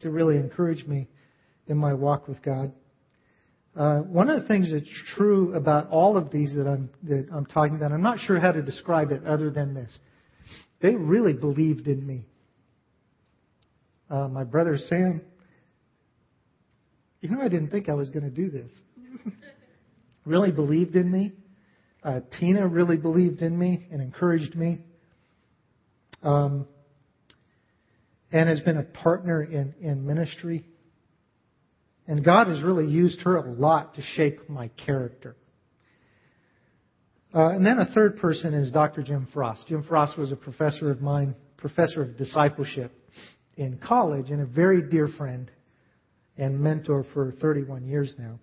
to 0.00 0.10
really 0.10 0.36
encourage 0.36 0.84
me 0.86 1.08
in 1.66 1.76
my 1.76 1.94
walk 1.94 2.28
with 2.28 2.42
God. 2.42 2.72
Uh, 3.76 3.98
one 3.98 4.30
of 4.30 4.40
the 4.40 4.48
things 4.48 4.70
that's 4.70 4.86
true 5.14 5.54
about 5.54 5.90
all 5.90 6.16
of 6.16 6.30
these 6.30 6.54
that 6.54 6.66
I'm 6.66 6.90
that 7.04 7.28
I'm 7.32 7.46
talking 7.46 7.76
about, 7.76 7.92
I'm 7.92 8.02
not 8.02 8.20
sure 8.20 8.38
how 8.38 8.52
to 8.52 8.62
describe 8.62 9.10
it 9.10 9.24
other 9.26 9.50
than 9.50 9.74
this: 9.74 9.98
they 10.80 10.94
really 10.94 11.34
believed 11.34 11.86
in 11.86 12.06
me 12.06 12.26
uh, 14.10 14.28
my 14.28 14.44
brother 14.44 14.78
Sam, 14.78 15.20
you 17.20 17.30
know, 17.30 17.40
I 17.42 17.48
didn't 17.48 17.70
think 17.70 17.88
I 17.88 17.94
was 17.94 18.08
going 18.10 18.24
to 18.24 18.30
do 18.30 18.50
this. 18.50 18.70
really 20.24 20.52
believed 20.52 20.94
in 20.94 21.10
me. 21.10 21.32
Uh, 22.04 22.20
Tina 22.38 22.68
really 22.68 22.96
believed 22.96 23.42
in 23.42 23.58
me 23.58 23.86
and 23.90 24.00
encouraged 24.00 24.54
me. 24.54 24.78
Um, 26.26 26.66
and 28.32 28.48
has 28.48 28.60
been 28.60 28.76
a 28.76 28.82
partner 28.82 29.42
in, 29.42 29.74
in 29.80 30.06
ministry. 30.06 30.64
And 32.06 32.24
God 32.24 32.48
has 32.48 32.62
really 32.62 32.86
used 32.86 33.20
her 33.20 33.36
a 33.36 33.52
lot 33.52 33.94
to 33.94 34.02
shape 34.02 34.48
my 34.48 34.68
character. 34.84 35.36
Uh, 37.34 37.50
and 37.50 37.64
then 37.64 37.78
a 37.78 37.86
third 37.86 38.18
person 38.18 38.54
is 38.54 38.70
Dr. 38.70 39.02
Jim 39.02 39.28
Frost. 39.32 39.66
Jim 39.68 39.84
Frost 39.88 40.18
was 40.18 40.32
a 40.32 40.36
professor 40.36 40.90
of 40.90 41.00
mine, 41.00 41.34
professor 41.56 42.02
of 42.02 42.16
discipleship 42.16 42.92
in 43.56 43.78
college 43.78 44.30
and 44.30 44.40
a 44.40 44.46
very 44.46 44.82
dear 44.82 45.08
friend 45.16 45.50
and 46.36 46.60
mentor 46.60 47.04
for 47.14 47.32
31 47.40 47.86
years 47.86 48.12
now. 48.18 48.38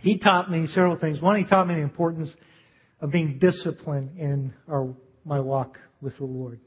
He 0.00 0.18
taught 0.18 0.50
me 0.50 0.66
several 0.68 0.98
things. 0.98 1.20
One, 1.20 1.36
he 1.36 1.48
taught 1.48 1.68
me 1.68 1.74
the 1.74 1.82
importance 1.82 2.34
of 3.00 3.10
being 3.10 3.38
disciplined 3.38 4.18
in 4.18 4.54
our, 4.68 4.94
my 5.24 5.40
walk 5.40 5.78
with 6.00 6.16
the 6.16 6.24
Lord. 6.24 6.60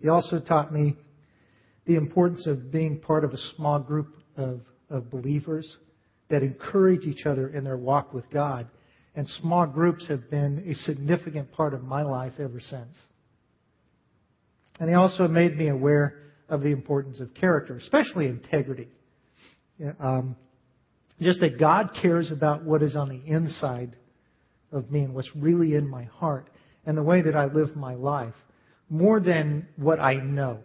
He 0.00 0.08
also 0.08 0.38
taught 0.38 0.72
me 0.72 0.96
the 1.86 1.96
importance 1.96 2.46
of 2.46 2.70
being 2.70 2.98
part 2.98 3.24
of 3.24 3.32
a 3.32 3.38
small 3.56 3.78
group 3.78 4.14
of, 4.36 4.60
of 4.90 5.10
believers 5.10 5.76
that 6.28 6.42
encourage 6.42 7.04
each 7.04 7.26
other 7.26 7.48
in 7.48 7.64
their 7.64 7.76
walk 7.76 8.12
with 8.12 8.28
God. 8.30 8.68
And 9.14 9.26
small 9.40 9.66
groups 9.66 10.06
have 10.08 10.30
been 10.30 10.64
a 10.68 10.74
significant 10.74 11.52
part 11.52 11.72
of 11.72 11.82
my 11.82 12.02
life 12.02 12.34
ever 12.38 12.60
since. 12.60 12.94
And 14.78 14.88
he 14.88 14.94
also 14.94 15.26
made 15.26 15.56
me 15.56 15.68
aware 15.68 16.18
of 16.48 16.60
the 16.60 16.68
importance 16.68 17.20
of 17.20 17.32
character, 17.34 17.76
especially 17.78 18.26
integrity. 18.26 18.88
Um, 19.98 20.36
just 21.20 21.40
that 21.40 21.58
God 21.58 21.92
cares 22.02 22.30
about 22.30 22.64
what 22.64 22.82
is 22.82 22.94
on 22.94 23.08
the 23.08 23.22
inside 23.26 23.96
of 24.70 24.90
me 24.90 25.00
and 25.00 25.14
what's 25.14 25.34
really 25.34 25.74
in 25.74 25.88
my 25.88 26.04
heart 26.04 26.50
and 26.84 26.96
the 26.96 27.02
way 27.02 27.22
that 27.22 27.34
I 27.34 27.46
live 27.46 27.74
my 27.74 27.94
life 27.94 28.34
more 28.88 29.20
than 29.20 29.68
what 29.76 30.00
I 30.00 30.14
know. 30.14 30.60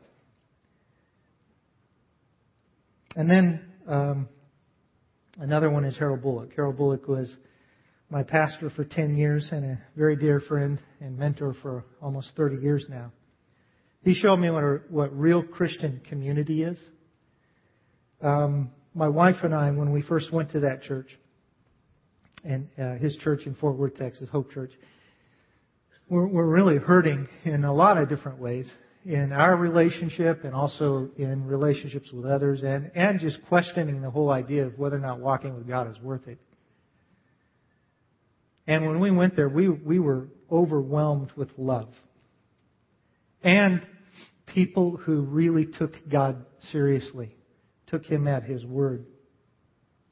And 3.16 3.30
then 3.30 3.66
um, 3.88 4.30
another 5.38 5.70
one 5.70 5.84
is 5.86 5.98
Harold 5.98 6.22
Bullock. 6.22 6.52
Harold 6.56 6.78
Bullock 6.78 7.08
was 7.08 7.34
my 8.10 8.24
pastor 8.24 8.70
for 8.70 8.84
10 8.84 9.16
years 9.16 9.48
and 9.52 9.66
a 9.66 9.82
very 9.96 10.16
dear 10.16 10.40
friend 10.40 10.80
and 11.00 11.18
mentor 11.18 11.56
for 11.62 11.86
almost 12.02 12.32
30 12.36 12.58
years 12.58 12.86
now. 12.90 13.12
He 14.04 14.14
showed 14.14 14.38
me 14.38 14.50
what, 14.50 14.64
a, 14.64 14.82
what 14.90 15.18
real 15.18 15.44
Christian 15.44 16.02
community 16.10 16.64
is. 16.64 16.78
Um, 18.22 18.72
my 18.94 19.08
wife 19.08 19.38
and 19.44 19.54
I, 19.54 19.72
when 19.72 19.92
we 19.92 20.02
first 20.02 20.32
went 20.34 20.52
to 20.52 20.62
that 20.62 20.84
church, 20.84 21.08
and 22.44 22.68
uh, 22.80 22.96
his 22.96 23.16
church 23.18 23.42
in 23.46 23.56
Fort 23.56 23.78
Worth, 23.78 23.98
Texas, 23.98 24.28
Hope 24.32 24.52
Church, 24.52 24.72
we're, 26.12 26.28
we're 26.28 26.48
really 26.48 26.78
hurting 26.78 27.26
in 27.46 27.64
a 27.64 27.74
lot 27.74 27.98
of 27.98 28.10
different 28.10 28.38
ways 28.38 28.70
in 29.06 29.32
our 29.32 29.56
relationship 29.56 30.44
and 30.44 30.54
also 30.54 31.10
in 31.18 31.46
relationships 31.46 32.12
with 32.12 32.26
others 32.26 32.62
and, 32.64 32.92
and 32.94 33.22
just 33.22 33.40
questioning 33.48 34.02
the 34.02 34.12
whole 34.12 34.30
idea 34.30 34.68
of 34.68 34.78
whether 34.78 34.98
or 34.98 35.00
not 35.00 35.20
walking 35.20 35.56
with 35.56 35.66
God 35.66 35.90
is 35.90 35.98
worth 36.02 36.28
it. 36.28 36.38
And 38.68 38.86
when 38.86 39.00
we 39.00 39.10
went 39.10 39.38
there, 39.38 39.48
we, 39.48 39.70
we 39.70 40.00
were 40.00 40.28
overwhelmed 40.52 41.32
with 41.38 41.50
love 41.58 41.90
and 43.42 43.82
people 44.48 44.98
who 44.98 45.22
really 45.22 45.66
took 45.66 45.94
God 46.12 46.46
seriously, 46.74 47.38
took 47.88 48.06
Him 48.06 48.28
at 48.28 48.44
His 48.44 48.66
word. 48.66 49.06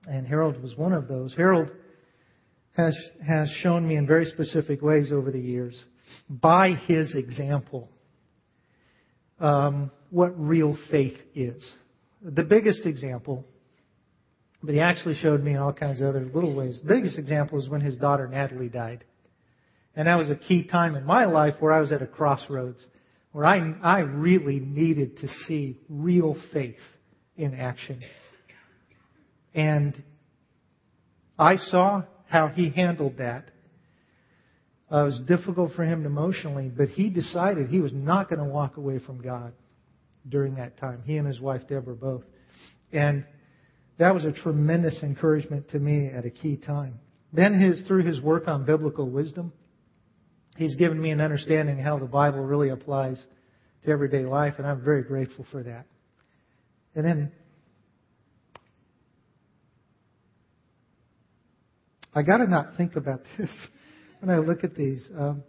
And 0.07 0.25
Harold 0.25 0.63
was 0.63 0.77
one 0.77 0.93
of 0.93 1.09
those. 1.09 1.35
Harold 1.35 1.69
has, 2.75 2.97
has 3.27 3.49
shown 3.61 3.85
me 3.85 3.97
in 3.97 4.07
very 4.07 4.25
specific 4.25 4.81
ways 4.81 5.11
over 5.11 5.29
the 5.29 5.39
years, 5.39 5.77
by 6.29 6.71
his 6.87 7.15
example, 7.15 7.89
um, 9.39 9.91
what 10.09 10.39
real 10.39 10.77
faith 10.91 11.17
is. 11.35 11.71
The 12.21 12.43
biggest 12.43 12.85
example, 12.85 13.45
but 14.61 14.73
he 14.73 14.81
actually 14.81 15.15
showed 15.15 15.43
me 15.43 15.55
all 15.55 15.73
kinds 15.73 16.01
of 16.01 16.07
other 16.07 16.25
little 16.25 16.53
ways. 16.53 16.81
The 16.83 16.93
biggest 16.93 17.17
example 17.17 17.59
is 17.59 17.69
when 17.69 17.81
his 17.81 17.97
daughter 17.97 18.27
Natalie 18.27 18.69
died. 18.69 19.05
And 19.95 20.07
that 20.07 20.17
was 20.17 20.29
a 20.29 20.35
key 20.35 20.63
time 20.63 20.95
in 20.95 21.05
my 21.05 21.25
life 21.25 21.55
where 21.59 21.71
I 21.71 21.79
was 21.79 21.91
at 21.91 22.01
a 22.01 22.07
crossroads 22.07 22.83
where 23.31 23.45
I, 23.45 23.73
I 23.83 23.99
really 23.99 24.59
needed 24.59 25.17
to 25.17 25.27
see 25.47 25.77
real 25.87 26.35
faith 26.51 26.79
in 27.37 27.53
action. 27.53 28.01
And 29.53 30.01
I 31.37 31.55
saw 31.55 32.03
how 32.27 32.47
he 32.47 32.69
handled 32.69 33.17
that. 33.17 33.51
Uh, 34.91 35.01
it 35.01 35.05
was 35.05 35.21
difficult 35.27 35.73
for 35.73 35.83
him 35.83 36.05
emotionally, 36.05 36.69
but 36.75 36.89
he 36.89 37.09
decided 37.09 37.69
he 37.69 37.79
was 37.79 37.93
not 37.93 38.29
going 38.29 38.39
to 38.39 38.45
walk 38.45 38.77
away 38.77 38.99
from 38.99 39.21
God 39.21 39.53
during 40.27 40.55
that 40.55 40.77
time. 40.77 41.01
He 41.05 41.17
and 41.17 41.27
his 41.27 41.39
wife 41.39 41.61
Deborah 41.67 41.95
both. 41.95 42.23
And 42.91 43.23
that 43.99 44.13
was 44.15 44.25
a 44.25 44.31
tremendous 44.31 44.97
encouragement 45.03 45.69
to 45.69 45.79
me 45.79 46.07
at 46.07 46.25
a 46.25 46.29
key 46.29 46.57
time. 46.57 46.99
Then 47.31 47.59
his, 47.59 47.85
through 47.87 48.05
his 48.05 48.19
work 48.19 48.47
on 48.47 48.65
biblical 48.65 49.07
wisdom, 49.07 49.53
He's 50.59 50.75
given 50.75 51.01
me 51.01 51.11
an 51.11 51.21
understanding 51.21 51.79
how 51.79 51.97
the 51.99 52.05
Bible 52.05 52.41
really 52.41 52.67
applies 52.67 53.17
to 53.85 53.89
everyday 53.89 54.25
life, 54.25 54.55
and 54.57 54.67
I'm 54.67 54.83
very 54.83 55.03
grateful 55.03 55.45
for 55.49 55.63
that. 55.63 55.85
And 56.95 57.05
then 57.05 57.31
I 62.13 62.23
got 62.23 62.39
to 62.39 62.47
not 62.47 62.75
think 62.75 62.97
about 62.97 63.21
this 63.37 63.49
when 64.19 64.29
I 64.29 64.39
look 64.39 64.63
at 64.63 64.75
these. 64.75 65.07
Um, 65.17 65.43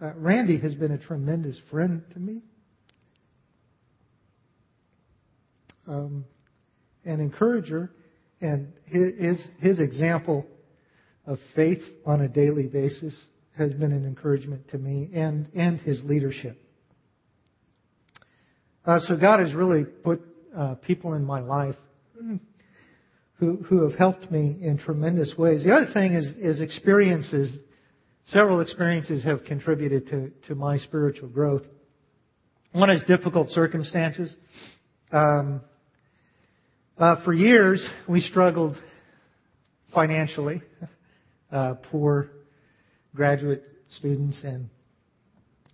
uh, 0.00 0.12
Randy 0.14 0.58
has 0.58 0.74
been 0.74 0.92
a 0.92 0.98
tremendous 0.98 1.56
friend 1.70 2.02
to 2.12 2.18
me. 2.18 2.42
Um, 5.86 6.24
an 7.04 7.20
encourager, 7.20 7.90
and 8.40 8.72
his, 8.84 9.38
his 9.58 9.80
example 9.80 10.46
of 11.26 11.38
faith 11.56 11.82
on 12.04 12.20
a 12.20 12.28
daily 12.28 12.66
basis 12.66 13.16
has 13.56 13.72
been 13.72 13.92
an 13.92 14.06
encouragement 14.06 14.68
to 14.68 14.78
me 14.78 15.10
and, 15.14 15.48
and 15.54 15.80
his 15.80 16.02
leadership. 16.04 16.62
Uh, 18.84 19.00
so 19.00 19.16
God 19.16 19.40
has 19.40 19.54
really 19.54 19.84
put 19.84 20.22
uh, 20.56 20.74
people 20.76 21.14
in 21.14 21.24
my 21.24 21.40
life 21.40 21.74
who, 23.38 23.56
who 23.68 23.88
have 23.88 23.98
helped 23.98 24.30
me 24.30 24.58
in 24.60 24.78
tremendous 24.78 25.34
ways. 25.38 25.62
The 25.64 25.72
other 25.72 25.92
thing 25.92 26.14
is, 26.14 26.26
is 26.38 26.60
experiences. 26.60 27.52
Several 28.30 28.60
experiences 28.60 29.24
have 29.24 29.44
contributed 29.44 30.08
to, 30.08 30.32
to 30.48 30.54
my 30.54 30.78
spiritual 30.78 31.28
growth. 31.28 31.62
One 32.72 32.90
is 32.90 33.02
difficult 33.04 33.50
circumstances. 33.50 34.34
Um, 35.12 35.62
uh, 36.98 37.24
for 37.24 37.32
years, 37.32 37.86
we 38.08 38.20
struggled 38.20 38.76
financially. 39.94 40.62
Uh, 41.50 41.72
poor 41.90 42.28
graduate 43.14 43.64
students, 43.96 44.36
and 44.44 44.68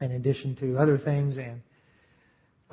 in 0.01 0.13
addition 0.13 0.55
to 0.55 0.79
other 0.79 0.97
things, 0.99 1.37
and 1.37 1.61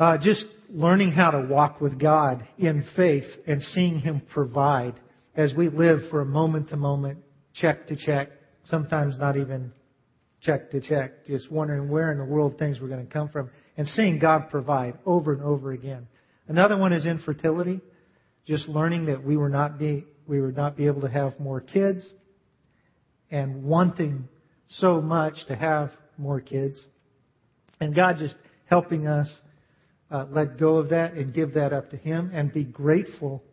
uh, 0.02 0.18
just 0.18 0.46
learning 0.72 1.12
how 1.12 1.30
to 1.30 1.42
walk 1.42 1.80
with 1.80 2.00
God 2.00 2.48
in 2.58 2.84
faith 2.96 3.28
and 3.46 3.62
seeing 3.62 4.00
Him 4.00 4.24
provide 4.34 5.00
as 5.36 5.54
we 5.54 5.70
live 5.70 6.00
for 6.10 6.22
a 6.22 6.26
moment 6.26 6.70
to 6.70 6.76
moment, 6.76 7.20
check 7.54 7.86
to 7.88 7.96
check, 7.96 8.30
sometimes 8.64 9.16
not 9.20 9.38
even 9.38 9.72
check 10.42 10.72
to 10.72 10.82
check, 10.82 11.28
just 11.28 11.52
wondering 11.52 11.88
where 11.88 12.12
in 12.12 12.18
the 12.18 12.26
world 12.26 12.58
things 12.58 12.80
were 12.80 12.88
going 12.88 13.06
to 13.06 13.14
come 13.14 13.30
from, 13.30 13.52
and 13.78 13.88
seeing 13.90 14.18
God 14.18 14.50
provide 14.50 14.98
over 15.06 15.34
and 15.34 15.44
over 15.44 15.72
again. 15.72 16.08
Another 16.48 16.80
one 16.80 16.94
is 16.94 17.06
infertility, 17.06 17.80
just 18.48 18.68
learning 18.68 19.06
that 19.06 19.24
we 19.24 19.38
were 19.38 19.50
not 19.50 19.78
be 19.78 20.06
we 20.28 20.42
would 20.42 20.58
not 20.58 20.76
be 20.76 20.88
able 20.88 21.02
to 21.02 21.10
have 21.10 21.40
more 21.40 21.62
kids, 21.62 22.04
and 23.30 23.64
wanting 23.64 24.28
so 24.80 25.00
much 25.00 25.36
to 25.48 25.56
have 25.56 25.92
more 26.18 26.42
kids, 26.42 26.84
and 27.80 27.96
God 27.96 28.16
just 28.18 28.36
helping 28.66 29.06
us 29.06 29.30
uh, 30.12 30.26
let 30.30 30.60
go 30.60 30.76
of 30.76 30.90
that 30.90 31.14
and 31.14 31.34
give 31.34 31.54
that 31.54 31.74
up 31.74 31.90
to 31.92 31.98
Him 31.98 32.32
and 32.34 32.54
be 32.54 32.64
grateful 32.64 33.44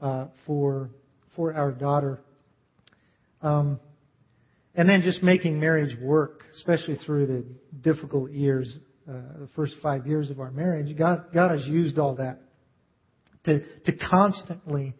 uh, 0.00 0.26
for 0.46 0.90
for 1.34 1.54
our 1.54 1.72
daughter. 1.72 2.20
Um, 3.42 3.80
and 4.74 4.88
then 4.88 5.02
just 5.02 5.22
making 5.22 5.60
marriage 5.60 5.96
work, 6.00 6.42
especially 6.56 6.96
through 7.06 7.26
the 7.26 7.44
difficult 7.80 8.30
years, 8.32 8.76
uh, 9.08 9.12
the 9.40 9.48
first 9.54 9.74
five 9.82 10.06
years 10.06 10.30
of 10.30 10.40
our 10.40 10.50
marriage. 10.50 10.96
God, 10.96 11.26
God 11.32 11.52
has 11.52 11.66
used 11.66 11.98
all 11.98 12.16
that 12.16 12.40
to 13.44 13.60
to 13.84 13.92
constantly 13.92 14.94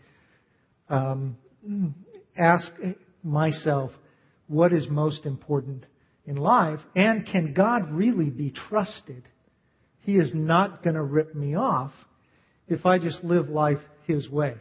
um, 0.88 1.36
ask 2.36 2.70
myself 3.22 3.90
what 4.46 4.72
is 4.72 4.86
most 4.88 5.26
important 5.26 5.86
in 6.26 6.36
life, 6.36 6.80
and 6.94 7.26
can 7.26 7.52
God 7.54 7.90
really 7.90 8.30
be 8.30 8.50
trusted? 8.50 9.28
He 10.04 10.16
is 10.16 10.32
not 10.34 10.82
going 10.82 10.94
to 10.94 11.02
rip 11.02 11.34
me 11.34 11.54
off 11.54 11.90
if 12.68 12.86
I 12.86 12.98
just 12.98 13.24
live 13.24 13.48
life 13.48 13.78
His 14.06 14.28
way. 14.28 14.54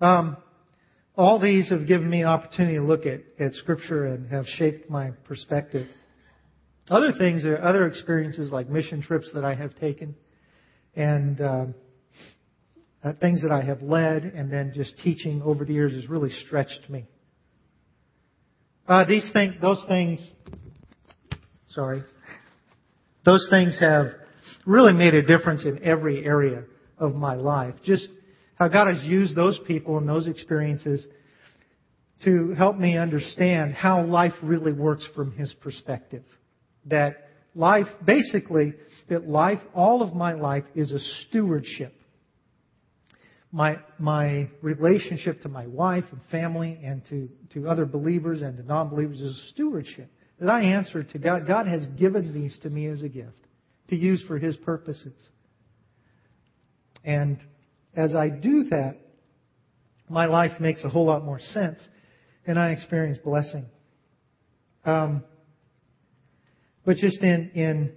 Um, 0.00 0.38
all 1.16 1.38
these 1.38 1.68
have 1.68 1.86
given 1.86 2.08
me 2.08 2.22
an 2.22 2.28
opportunity 2.28 2.76
to 2.76 2.82
look 2.82 3.04
at, 3.04 3.20
at 3.38 3.54
Scripture 3.54 4.06
and 4.06 4.30
have 4.30 4.46
shaped 4.46 4.88
my 4.88 5.10
perspective. 5.24 5.86
Other 6.88 7.12
things 7.12 7.44
are 7.44 7.62
other 7.62 7.86
experiences 7.86 8.50
like 8.50 8.70
mission 8.70 9.02
trips 9.02 9.30
that 9.34 9.44
I 9.44 9.54
have 9.54 9.74
taken 9.76 10.14
and 10.96 11.40
um, 11.42 11.74
uh, 13.04 13.12
things 13.20 13.42
that 13.42 13.52
I 13.52 13.62
have 13.62 13.82
led 13.82 14.24
and 14.24 14.50
then 14.50 14.72
just 14.74 14.96
teaching 14.98 15.42
over 15.42 15.66
the 15.66 15.74
years 15.74 15.92
has 15.92 16.08
really 16.08 16.30
stretched 16.46 16.88
me. 16.88 17.06
Uh, 18.88 19.04
these 19.06 19.28
things, 19.32 19.54
those 19.60 19.84
things, 19.88 20.20
sorry, 21.68 22.02
those 23.30 23.46
things 23.48 23.78
have 23.78 24.06
really 24.66 24.92
made 24.92 25.14
a 25.14 25.22
difference 25.22 25.64
in 25.64 25.84
every 25.84 26.24
area 26.24 26.64
of 26.98 27.14
my 27.14 27.36
life. 27.36 27.74
Just 27.84 28.08
how 28.56 28.66
God 28.66 28.92
has 28.92 29.04
used 29.04 29.36
those 29.36 29.56
people 29.68 29.98
and 29.98 30.08
those 30.08 30.26
experiences 30.26 31.04
to 32.24 32.52
help 32.58 32.76
me 32.76 32.98
understand 32.98 33.72
how 33.72 34.04
life 34.04 34.32
really 34.42 34.72
works 34.72 35.06
from 35.14 35.30
His 35.30 35.54
perspective. 35.60 36.24
That 36.86 37.28
life, 37.54 37.86
basically, 38.04 38.74
that 39.08 39.28
life, 39.28 39.60
all 39.74 40.02
of 40.02 40.12
my 40.12 40.32
life 40.32 40.64
is 40.74 40.90
a 40.90 40.98
stewardship. 40.98 41.94
My, 43.52 43.76
my 44.00 44.48
relationship 44.60 45.42
to 45.42 45.48
my 45.48 45.68
wife 45.68 46.04
and 46.10 46.20
family 46.32 46.80
and 46.82 47.02
to, 47.10 47.28
to 47.54 47.68
other 47.68 47.86
believers 47.86 48.42
and 48.42 48.56
to 48.56 48.64
non-believers 48.64 49.20
is 49.20 49.36
a 49.36 49.52
stewardship 49.52 50.10
that 50.40 50.48
I 50.48 50.62
answer 50.62 51.04
to 51.04 51.18
God. 51.18 51.46
God 51.46 51.66
has 51.66 51.86
given 51.98 52.32
these 52.32 52.58
to 52.62 52.70
me 52.70 52.86
as 52.86 53.02
a 53.02 53.08
gift 53.08 53.36
to 53.88 53.96
use 53.96 54.22
for 54.26 54.38
His 54.38 54.56
purposes. 54.56 55.14
And 57.04 57.38
as 57.94 58.14
I 58.14 58.28
do 58.30 58.64
that, 58.70 58.96
my 60.08 60.26
life 60.26 60.60
makes 60.60 60.82
a 60.82 60.88
whole 60.88 61.06
lot 61.06 61.24
more 61.24 61.40
sense 61.40 61.80
and 62.46 62.58
I 62.58 62.70
experience 62.70 63.18
blessing. 63.22 63.66
Um, 64.84 65.22
but 66.84 66.96
just 66.96 67.22
in, 67.22 67.50
in, 67.54 67.92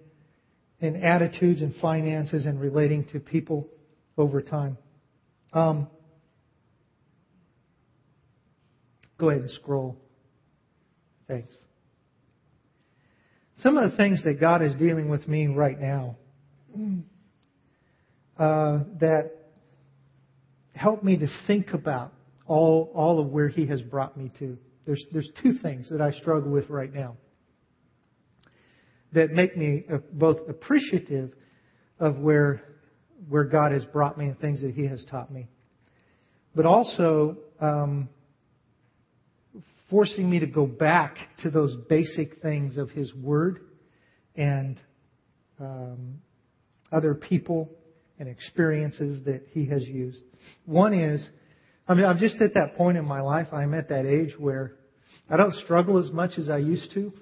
in 0.80 1.02
attitudes 1.02 1.62
and 1.62 1.74
finances 1.78 2.46
and 2.46 2.60
relating 2.60 3.06
to 3.14 3.20
people 3.20 3.68
over 4.18 4.42
time. 4.42 4.78
Um, 5.54 5.88
go 9.18 9.30
ahead 9.30 9.42
and 9.42 9.52
scroll. 9.52 9.98
Thanks. 11.28 11.56
Some 13.64 13.78
of 13.78 13.90
the 13.90 13.96
things 13.96 14.22
that 14.26 14.42
God 14.42 14.62
is 14.62 14.76
dealing 14.76 15.08
with 15.08 15.26
me 15.26 15.48
right 15.48 15.80
now 15.80 16.18
uh, 18.38 18.80
that 19.00 19.32
help 20.76 21.02
me 21.02 21.18
to 21.18 21.28
think 21.48 21.72
about 21.72 22.12
all, 22.46 22.92
all 22.94 23.22
of 23.22 23.28
where 23.28 23.48
He 23.48 23.66
has 23.68 23.82
brought 23.82 24.18
me 24.18 24.34
to. 24.40 24.58
There's, 24.86 25.02
there's 25.14 25.30
two 25.42 25.60
things 25.60 25.90
that 25.92 26.02
I 26.02 26.12
struggle 26.12 26.52
with 26.52 26.70
right 26.70 26.94
now 26.94 27.16
that 29.14 29.32
make 29.32 29.56
me 29.56 29.86
uh, 29.90 30.00
both 30.12 30.40
appreciative 30.50 31.32
of 32.02 32.18
where, 32.18 32.64
where 33.30 33.46
God 33.46 33.72
has 33.72 33.86
brought 33.86 34.18
me 34.18 34.26
and 34.26 34.38
things 34.40 34.62
that 34.62 34.74
He 34.74 34.88
has 34.88 35.06
taught 35.10 35.32
me, 35.32 35.48
but 36.54 36.66
also 36.66 37.38
um, 37.62 38.10
forcing 39.94 40.28
me 40.28 40.40
to 40.40 40.48
go 40.48 40.66
back 40.66 41.18
to 41.44 41.52
those 41.52 41.76
basic 41.88 42.42
things 42.42 42.78
of 42.78 42.90
His 42.90 43.14
Word 43.14 43.60
and 44.36 44.82
um, 45.60 46.16
other 46.92 47.14
people 47.14 47.70
and 48.18 48.28
experiences 48.28 49.24
that 49.26 49.44
He 49.52 49.68
has 49.68 49.88
used. 49.88 50.24
One 50.66 50.96
is, 50.96 51.24
I 51.88 51.94
mean, 51.94 52.06
I'm 52.06 52.18
just 52.18 52.42
at 52.42 52.56
that 52.56 52.76
point 52.76 52.98
in 52.98 53.06
my 53.06 53.22
life. 53.22 53.46
I'm 53.54 53.76
at 53.76 53.90
that 53.90 54.08
age 54.08 54.34
where 54.40 54.74
I 55.30 55.38
don't 55.38 55.54
struggle 55.58 56.04
as 56.04 56.12
much 56.12 56.40
as 56.40 56.50
I 56.50 56.58
used 56.58 56.92
to, 56.96 57.14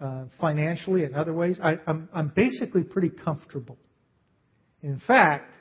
uh, 0.00 0.24
financially 0.40 1.04
and 1.04 1.14
other 1.14 1.32
ways. 1.32 1.56
I, 1.62 1.74
I'm, 1.86 2.08
I'm 2.12 2.32
basically 2.34 2.82
pretty 2.82 3.10
comfortable. 3.10 3.78
In 4.82 5.00
fact, 5.06 5.52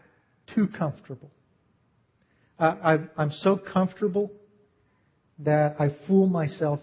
too 0.55 0.69
comfortable. 0.75 1.29
Uh, 2.57 2.73
I, 2.83 2.97
I'm 3.15 3.31
so 3.43 3.57
comfortable 3.57 4.31
that 5.39 5.75
I 5.79 5.89
fool 6.07 6.27
myself 6.27 6.79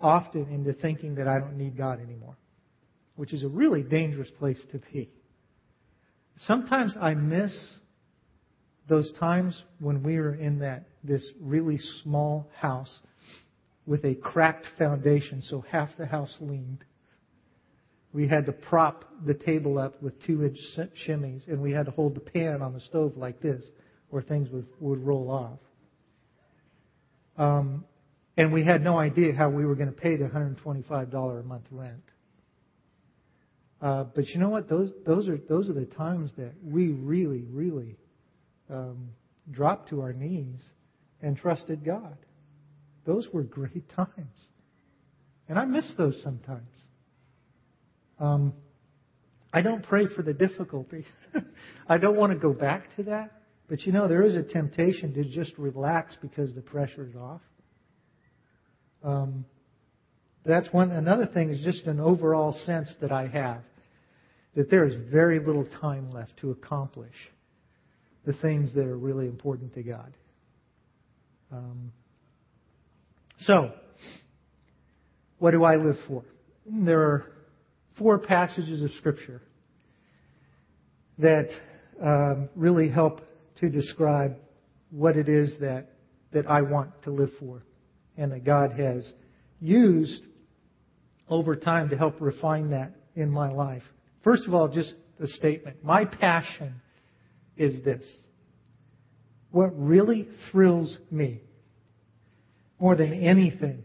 often 0.00 0.48
into 0.50 0.72
thinking 0.72 1.16
that 1.16 1.26
I 1.26 1.38
don't 1.38 1.56
need 1.56 1.76
God 1.76 2.00
anymore, 2.00 2.36
which 3.16 3.32
is 3.32 3.42
a 3.42 3.48
really 3.48 3.82
dangerous 3.82 4.30
place 4.38 4.62
to 4.72 4.80
be. 4.92 5.10
Sometimes 6.36 6.94
I 7.00 7.14
miss 7.14 7.52
those 8.88 9.12
times 9.18 9.60
when 9.80 10.02
we 10.02 10.18
were 10.18 10.34
in 10.34 10.58
that 10.58 10.84
this 11.02 11.22
really 11.40 11.78
small 12.02 12.50
house 12.58 12.98
with 13.86 14.04
a 14.04 14.14
cracked 14.14 14.66
foundation, 14.78 15.42
so 15.42 15.64
half 15.70 15.90
the 15.98 16.06
house 16.06 16.34
leaned. 16.40 16.84
We 18.12 18.28
had 18.28 18.46
to 18.46 18.52
prop 18.52 19.04
the 19.26 19.34
table 19.34 19.78
up 19.78 20.00
with 20.02 20.22
two 20.22 20.44
inch 20.44 20.58
shimmies, 21.06 21.46
and 21.48 21.60
we 21.60 21.72
had 21.72 21.86
to 21.86 21.92
hold 21.92 22.14
the 22.14 22.20
pan 22.20 22.62
on 22.62 22.72
the 22.72 22.80
stove 22.80 23.16
like 23.16 23.40
this, 23.40 23.64
or 24.10 24.22
things 24.22 24.48
would, 24.50 24.66
would 24.80 25.00
roll 25.00 25.30
off. 25.30 25.58
Um, 27.36 27.84
and 28.36 28.52
we 28.52 28.64
had 28.64 28.82
no 28.82 28.98
idea 28.98 29.32
how 29.32 29.48
we 29.48 29.64
were 29.64 29.74
going 29.74 29.92
to 29.92 29.94
pay 29.94 30.16
the 30.16 30.24
$125 30.24 31.40
a 31.40 31.42
month 31.42 31.64
rent. 31.70 32.02
Uh, 33.80 34.04
but 34.04 34.28
you 34.28 34.40
know 34.40 34.48
what? 34.48 34.68
Those 34.68 34.90
those 35.04 35.28
are 35.28 35.36
those 35.48 35.68
are 35.68 35.74
the 35.74 35.84
times 35.84 36.30
that 36.38 36.52
we 36.64 36.88
really, 36.88 37.42
really 37.50 37.98
um, 38.70 39.10
dropped 39.50 39.90
to 39.90 40.00
our 40.00 40.14
knees 40.14 40.58
and 41.20 41.36
trusted 41.36 41.84
God. 41.84 42.16
Those 43.04 43.28
were 43.30 43.42
great 43.42 43.88
times, 43.96 44.40
and 45.48 45.58
I 45.58 45.66
miss 45.66 45.86
those 45.98 46.18
sometimes. 46.22 46.70
Um, 48.18 48.54
I 49.52 49.60
don't 49.60 49.82
pray 49.82 50.06
for 50.06 50.22
the 50.22 50.32
difficulty. 50.32 51.04
I 51.88 51.98
don't 51.98 52.16
want 52.16 52.32
to 52.32 52.38
go 52.38 52.54
back 52.54 52.96
to 52.96 53.02
that. 53.04 53.32
But 53.68 53.82
you 53.82 53.92
know, 53.92 54.08
there 54.08 54.22
is 54.22 54.34
a 54.34 54.42
temptation 54.42 55.14
to 55.14 55.24
just 55.24 55.56
relax 55.56 56.16
because 56.20 56.54
the 56.54 56.60
pressure 56.60 57.06
is 57.06 57.16
off. 57.16 57.40
Um, 59.02 59.44
that's 60.44 60.68
one. 60.72 60.90
Another 60.90 61.26
thing 61.26 61.50
is 61.50 61.64
just 61.64 61.84
an 61.86 62.00
overall 62.00 62.52
sense 62.64 62.92
that 63.00 63.10
I 63.10 63.26
have 63.28 63.62
that 64.54 64.70
there 64.70 64.84
is 64.84 64.94
very 65.10 65.40
little 65.40 65.66
time 65.80 66.10
left 66.12 66.36
to 66.40 66.50
accomplish 66.50 67.14
the 68.24 68.32
things 68.34 68.72
that 68.74 68.86
are 68.86 68.96
really 68.96 69.26
important 69.26 69.74
to 69.74 69.82
God. 69.82 70.14
Um, 71.52 71.92
so, 73.40 73.72
what 75.38 75.50
do 75.50 75.64
I 75.64 75.76
live 75.76 75.96
for? 76.06 76.24
There 76.66 77.00
are 77.00 77.26
four 77.98 78.18
passages 78.18 78.82
of 78.82 78.90
Scripture 78.98 79.42
that 81.18 81.48
um, 82.02 82.48
really 82.56 82.88
help 82.88 83.20
to 83.70 83.76
describe 83.76 84.36
what 84.90 85.16
it 85.16 85.28
is 85.28 85.56
that, 85.60 85.90
that 86.32 86.48
I 86.48 86.62
want 86.62 87.02
to 87.02 87.10
live 87.10 87.30
for 87.38 87.62
and 88.16 88.32
that 88.32 88.44
God 88.44 88.72
has 88.72 89.10
used 89.60 90.22
over 91.28 91.56
time 91.56 91.88
to 91.90 91.96
help 91.96 92.20
refine 92.20 92.70
that 92.70 92.92
in 93.16 93.30
my 93.30 93.50
life. 93.50 93.82
First 94.22 94.46
of 94.46 94.54
all, 94.54 94.68
just 94.68 94.94
a 95.20 95.26
statement. 95.26 95.84
My 95.84 96.04
passion 96.04 96.74
is 97.56 97.84
this. 97.84 98.02
What 99.50 99.70
really 99.78 100.28
thrills 100.50 100.96
me 101.10 101.40
more 102.80 102.96
than 102.96 103.12
anything 103.12 103.84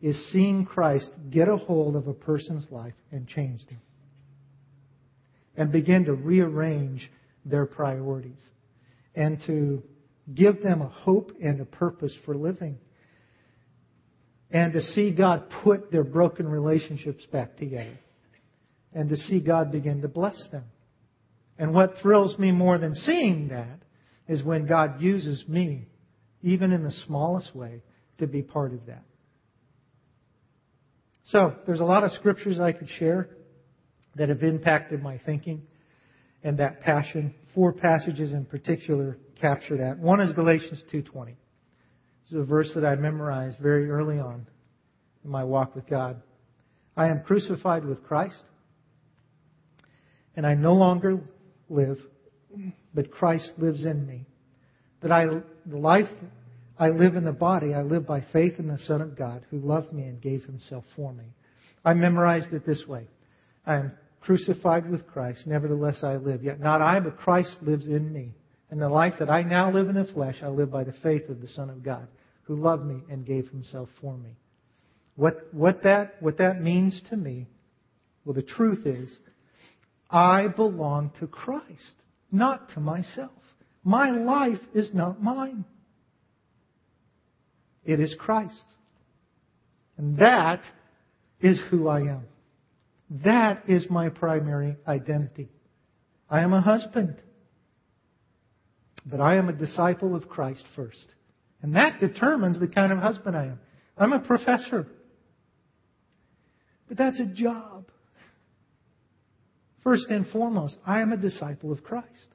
is 0.00 0.30
seeing 0.32 0.66
Christ 0.66 1.10
get 1.30 1.48
a 1.48 1.56
hold 1.56 1.96
of 1.96 2.08
a 2.08 2.12
person's 2.12 2.66
life 2.70 2.94
and 3.10 3.26
change 3.26 3.64
them. 3.66 3.80
And 5.56 5.70
begin 5.70 6.04
to 6.06 6.14
rearrange 6.14 7.10
their 7.44 7.66
priorities. 7.66 8.40
And 9.14 9.38
to 9.46 9.82
give 10.34 10.62
them 10.62 10.82
a 10.82 10.88
hope 10.88 11.32
and 11.42 11.60
a 11.60 11.64
purpose 11.64 12.14
for 12.24 12.34
living. 12.34 12.78
And 14.50 14.72
to 14.74 14.80
see 14.80 15.12
God 15.12 15.44
put 15.64 15.90
their 15.90 16.04
broken 16.04 16.46
relationships 16.46 17.24
back 17.32 17.56
together. 17.56 17.98
And 18.92 19.08
to 19.08 19.16
see 19.16 19.40
God 19.40 19.72
begin 19.72 20.02
to 20.02 20.08
bless 20.08 20.46
them. 20.52 20.64
And 21.58 21.74
what 21.74 21.94
thrills 22.02 22.38
me 22.38 22.52
more 22.52 22.78
than 22.78 22.94
seeing 22.94 23.48
that 23.48 23.80
is 24.28 24.42
when 24.42 24.66
God 24.66 25.00
uses 25.00 25.44
me, 25.48 25.86
even 26.42 26.72
in 26.72 26.82
the 26.82 26.92
smallest 27.06 27.54
way, 27.54 27.82
to 28.18 28.26
be 28.26 28.42
part 28.42 28.72
of 28.72 28.86
that. 28.86 29.04
So, 31.26 31.54
there's 31.66 31.80
a 31.80 31.84
lot 31.84 32.04
of 32.04 32.12
scriptures 32.12 32.58
I 32.58 32.72
could 32.72 32.88
share 32.98 33.28
that 34.16 34.28
have 34.28 34.42
impacted 34.42 35.02
my 35.02 35.18
thinking 35.24 35.62
and 36.42 36.58
that 36.58 36.80
passion. 36.80 37.34
Four 37.54 37.72
passages 37.72 38.32
in 38.32 38.46
particular 38.46 39.18
capture 39.40 39.76
that. 39.76 39.98
One 39.98 40.20
is 40.20 40.32
Galatians 40.32 40.82
2:20. 40.90 41.36
This 42.24 42.32
is 42.32 42.38
a 42.38 42.44
verse 42.44 42.72
that 42.74 42.84
I 42.84 42.94
memorized 42.96 43.58
very 43.58 43.90
early 43.90 44.18
on 44.18 44.46
in 45.24 45.30
my 45.30 45.44
walk 45.44 45.74
with 45.74 45.86
God. 45.86 46.22
I 46.96 47.08
am 47.08 47.22
crucified 47.22 47.84
with 47.84 48.02
Christ, 48.04 48.42
and 50.36 50.46
I 50.46 50.54
no 50.54 50.72
longer 50.74 51.20
live, 51.68 51.98
but 52.94 53.10
Christ 53.10 53.52
lives 53.58 53.84
in 53.84 54.06
me. 54.06 54.26
That 55.00 55.12
I 55.12 55.26
the 55.26 55.78
life 55.78 56.08
I 56.78 56.88
live 56.88 57.16
in 57.16 57.24
the 57.24 57.32
body, 57.32 57.74
I 57.74 57.82
live 57.82 58.06
by 58.06 58.22
faith 58.32 58.58
in 58.58 58.66
the 58.66 58.78
Son 58.78 59.00
of 59.02 59.16
God 59.16 59.44
who 59.50 59.58
loved 59.58 59.92
me 59.92 60.04
and 60.04 60.20
gave 60.20 60.44
himself 60.44 60.84
for 60.96 61.12
me. 61.12 61.34
I 61.84 61.94
memorized 61.94 62.52
it 62.52 62.64
this 62.64 62.86
way. 62.86 63.08
I 63.66 63.76
am 63.76 63.92
crucified 64.22 64.88
with 64.88 65.06
Christ, 65.06 65.46
nevertheless 65.46 65.98
I 66.02 66.16
live. 66.16 66.42
Yet 66.42 66.60
not 66.60 66.80
I, 66.80 67.00
but 67.00 67.18
Christ 67.18 67.56
lives 67.60 67.86
in 67.86 68.12
me. 68.12 68.34
And 68.70 68.80
the 68.80 68.88
life 68.88 69.14
that 69.18 69.28
I 69.28 69.42
now 69.42 69.70
live 69.70 69.88
in 69.88 69.94
the 69.94 70.10
flesh, 70.12 70.36
I 70.42 70.48
live 70.48 70.70
by 70.70 70.84
the 70.84 70.94
faith 71.02 71.28
of 71.28 71.40
the 71.40 71.48
Son 71.48 71.68
of 71.68 71.82
God, 71.82 72.08
who 72.44 72.56
loved 72.56 72.84
me 72.84 73.02
and 73.10 73.26
gave 73.26 73.48
himself 73.48 73.88
for 74.00 74.16
me. 74.16 74.36
What, 75.16 75.52
what, 75.52 75.82
that, 75.82 76.14
what 76.20 76.38
that 76.38 76.62
means 76.62 77.00
to 77.10 77.16
me, 77.16 77.48
well, 78.24 78.34
the 78.34 78.42
truth 78.42 78.86
is, 78.86 79.14
I 80.10 80.48
belong 80.48 81.12
to 81.20 81.26
Christ, 81.26 81.96
not 82.30 82.70
to 82.74 82.80
myself. 82.80 83.30
My 83.84 84.10
life 84.10 84.60
is 84.74 84.90
not 84.94 85.22
mine. 85.22 85.64
It 87.84 88.00
is 88.00 88.14
Christ. 88.18 88.64
And 89.96 90.18
that 90.18 90.62
is 91.40 91.60
who 91.70 91.88
I 91.88 92.00
am. 92.00 92.24
That 93.24 93.64
is 93.68 93.86
my 93.90 94.08
primary 94.08 94.76
identity. 94.88 95.50
I 96.30 96.40
am 96.40 96.54
a 96.54 96.62
husband. 96.62 97.16
But 99.04 99.20
I 99.20 99.36
am 99.36 99.50
a 99.50 99.52
disciple 99.52 100.14
of 100.14 100.28
Christ 100.28 100.64
first. 100.74 101.06
And 101.60 101.76
that 101.76 102.00
determines 102.00 102.58
the 102.58 102.68
kind 102.68 102.90
of 102.90 102.98
husband 102.98 103.36
I 103.36 103.44
am. 103.44 103.60
I'm 103.98 104.14
a 104.14 104.20
professor. 104.20 104.86
But 106.88 106.96
that's 106.96 107.20
a 107.20 107.26
job. 107.26 107.84
First 109.84 110.06
and 110.08 110.26
foremost, 110.28 110.76
I 110.86 111.02
am 111.02 111.12
a 111.12 111.16
disciple 111.16 111.70
of 111.70 111.82
Christ. 111.82 112.28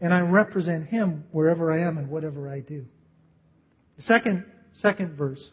And 0.00 0.12
I 0.12 0.20
represent 0.22 0.88
Him 0.88 1.24
wherever 1.30 1.72
I 1.72 1.86
am 1.86 1.98
and 1.98 2.08
whatever 2.08 2.50
I 2.50 2.60
do. 2.60 2.84
The 3.96 4.02
second, 4.02 4.44
second 4.74 5.16
verse 5.16 5.46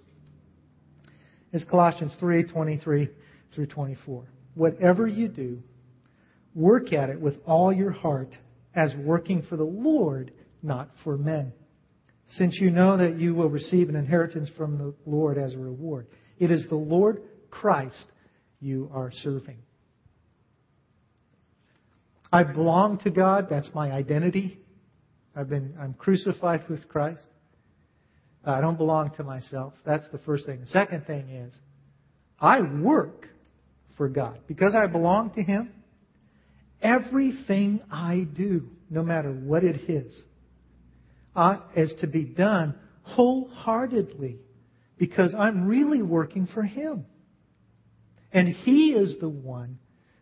is 1.54 1.63
Colossians 1.65 2.15
3 2.19 2.45
23 2.45 3.10
through 3.54 3.68
24. 3.68 4.26
Whatever 4.56 5.08
you 5.08 5.28
do, 5.28 5.62
work 6.56 6.94
at 6.94 7.10
it 7.10 7.20
with 7.20 7.36
all 7.46 7.72
your 7.72 7.92
heart 7.92 8.36
as 8.76 8.94
working 8.96 9.44
for 9.44 9.58
the 9.58 9.64
Lord, 9.64 10.32
not 10.62 10.90
for 11.04 11.18
men. 11.18 11.54
Since 12.32 12.58
you 12.60 12.70
know 12.70 12.98
that 12.98 13.18
you 13.18 13.34
will 13.34 13.50
receive 13.50 13.90
an 13.90 13.96
inheritance 13.96 14.50
from 14.56 14.78
the 14.78 14.94
Lord 15.06 15.38
as 15.38 15.54
a 15.54 15.58
reward. 15.58 16.08
It 16.38 16.52
is 16.52 16.66
the 16.70 16.76
Lord 16.76 17.24
Christ 17.50 18.06
you 18.60 18.90
are 18.94 19.12
serving. 19.24 19.58
I 22.32 22.44
belong 22.44 23.00
to 23.00 23.10
God. 23.10 23.48
That's 23.50 23.70
my 23.74 23.92
identity. 23.92 24.60
I've 25.36 25.50
been, 25.50 25.74
I'm 25.80 25.94
crucified 25.94 26.68
with 26.70 26.88
Christ. 26.88 27.22
I 28.46 28.62
don't 28.62 28.78
belong 28.78 29.12
to 29.18 29.24
myself. 29.24 29.74
That's 29.86 30.08
the 30.12 30.20
first 30.20 30.46
thing. 30.46 30.62
The 30.62 30.68
second 30.68 31.06
thing 31.06 31.30
is, 31.30 31.54
I 32.40 32.62
work 32.62 33.28
for 34.00 34.08
God. 34.08 34.40
Because 34.48 34.74
I 34.74 34.88
belong 34.88 35.32
to 35.32 35.44
Him, 35.44 35.74
everything 36.82 37.82
I 37.92 38.26
do, 38.34 38.70
no 38.90 39.04
matter 39.04 39.30
what 39.30 39.66
it 39.66 39.90
is, 39.90 40.16
uh, 41.36 41.58
is 41.76 41.92
to 42.00 42.08
be 42.08 42.24
done 42.24 42.76
wholeheartedly 43.04 44.38
because 44.98 45.36
I'm 45.38 45.68
really 45.68 46.02
working 46.02 46.48
for 46.48 46.64
Him. 46.64 47.06
And 48.32 48.48
He 48.48 48.92
is 48.92 49.20
the 49.20 49.30
one 49.30 49.78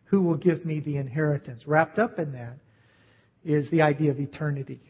who 0.05 0.23
will 0.23 0.37
give 0.37 0.65
me 0.65 0.79
the 0.79 0.97
inheritance. 0.97 1.67
Wrapped 1.67 1.99
up 1.99 2.17
in 2.17 2.31
that 2.31 2.57
is 3.45 3.69
the 3.69 3.83
idea 3.83 4.09
of 4.09 4.19
eternity. 4.19 4.81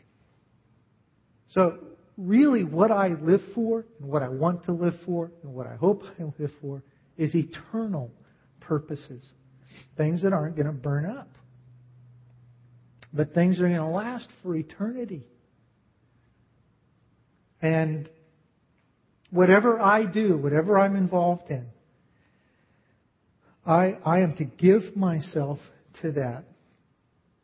So 1.50 1.78
really 2.17 2.63
what 2.63 2.91
I 2.91 3.10
live 3.10 3.41
for 3.54 3.86
and 4.00 4.08
what 4.10 4.23
I 4.23 4.30
want 4.30 4.63
to 4.65 4.71
live 4.71 4.95
for 5.06 5.30
and 5.43 5.54
what 5.54 5.67
I 5.67 5.76
hope 5.76 6.04
I 6.19 6.23
live 6.39 6.52
for 6.62 6.84
is 7.17 7.36
eternal 7.36 8.12
purposes. 8.67 9.25
Things 9.95 10.23
that 10.23 10.34
aren't 10.34 10.56
going 10.56 10.67
to 10.67 10.71
burn 10.71 11.06
up. 11.06 11.30
But 13.13 13.34
things 13.34 13.58
that 13.58 13.63
are 13.63 13.69
going 13.69 13.80
to 13.80 13.88
last 13.88 14.27
for 14.43 14.56
eternity. 14.56 15.23
And 17.62 18.10
whatever 19.32 19.80
I 19.80 20.06
do, 20.06 20.38
whatever 20.38 20.77
I'm 20.77 20.95
involved 20.95 21.49
in, 21.49 21.67
I, 23.65 23.97
I 24.06 24.19
am 24.19 24.36
to 24.38 24.45
give 24.45 24.95
myself 24.95 25.60
to 26.01 26.12
that 26.13 26.45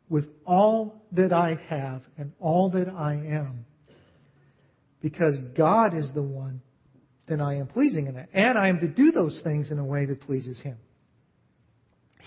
with 0.08 0.26
all 0.46 1.02
that 1.12 1.32
I 1.32 1.58
have 1.68 2.02
and 2.16 2.32
all 2.40 2.70
that 2.70 2.88
I 2.88 3.14
am 3.14 3.66
because 5.02 5.36
God 5.56 5.96
is 5.96 6.10
the 6.14 6.22
one 6.22 6.62
that 7.28 7.40
I 7.40 7.56
am 7.56 7.66
pleasing 7.66 8.06
in 8.06 8.14
that. 8.14 8.28
And 8.32 8.56
I 8.56 8.68
am 8.68 8.80
to 8.80 8.88
do 8.88 9.12
those 9.12 9.40
things 9.44 9.70
in 9.70 9.78
a 9.78 9.84
way 9.84 10.06
that 10.06 10.20
pleases 10.22 10.60
Him. 10.60 10.76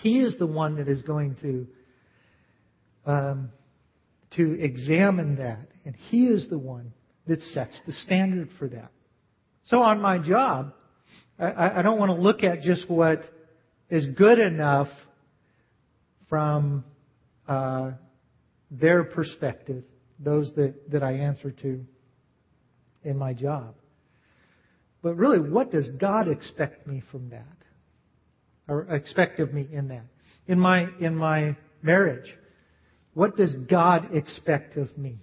He 0.00 0.20
is 0.20 0.36
the 0.38 0.46
one 0.46 0.76
that 0.76 0.88
is 0.88 1.02
going 1.02 1.36
to 1.42 1.66
um, 3.04 3.50
to 4.36 4.60
examine 4.60 5.36
that, 5.36 5.68
and 5.84 5.96
He 5.96 6.26
is 6.26 6.48
the 6.48 6.58
one 6.58 6.92
that 7.26 7.40
sets 7.40 7.78
the 7.86 7.92
standard 7.92 8.48
for 8.58 8.68
that. 8.68 8.90
So 9.64 9.80
on 9.80 10.00
my 10.00 10.18
job, 10.18 10.72
I, 11.38 11.78
I 11.78 11.82
don't 11.82 11.98
want 11.98 12.10
to 12.10 12.20
look 12.20 12.42
at 12.42 12.62
just 12.62 12.88
what 12.88 13.22
is 13.90 14.06
good 14.16 14.38
enough 14.38 14.88
from 16.28 16.84
uh, 17.46 17.92
their 18.70 19.04
perspective, 19.04 19.84
those 20.18 20.52
that, 20.56 20.90
that 20.90 21.02
I 21.02 21.12
answer 21.12 21.50
to 21.50 21.84
in 23.04 23.16
my 23.16 23.32
job. 23.32 23.74
But 25.02 25.16
really, 25.16 25.38
what 25.38 25.70
does 25.70 25.88
God 25.98 26.28
expect 26.28 26.86
me 26.86 27.02
from 27.10 27.30
that? 27.30 27.57
Or 28.68 28.82
expect 28.94 29.40
of 29.40 29.52
me 29.54 29.66
in 29.72 29.88
that? 29.88 30.04
In 30.46 30.58
my, 30.58 30.88
in 31.00 31.16
my 31.16 31.56
marriage, 31.82 32.34
what 33.14 33.36
does 33.36 33.52
God 33.68 34.14
expect 34.14 34.76
of 34.76 34.96
me 34.96 35.18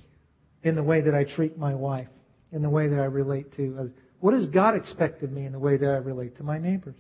in 0.63 0.75
the 0.75 0.83
way 0.83 1.01
that 1.01 1.13
I 1.13 1.23
treat 1.23 1.57
my 1.57 1.75
wife, 1.75 2.07
in 2.51 2.61
the 2.61 2.69
way 2.69 2.87
that 2.87 2.99
I 2.99 3.05
relate 3.05 3.55
to? 3.55 3.91
What 4.19 4.31
does 4.31 4.47
God 4.47 4.75
expect 4.75 5.21
of 5.23 5.31
me 5.31 5.45
in 5.45 5.51
the 5.51 5.59
way 5.59 5.77
that 5.77 5.85
I 5.87 5.97
relate 5.97 6.37
to 6.37 6.43
my 6.43 6.57
neighbors? 6.57 6.99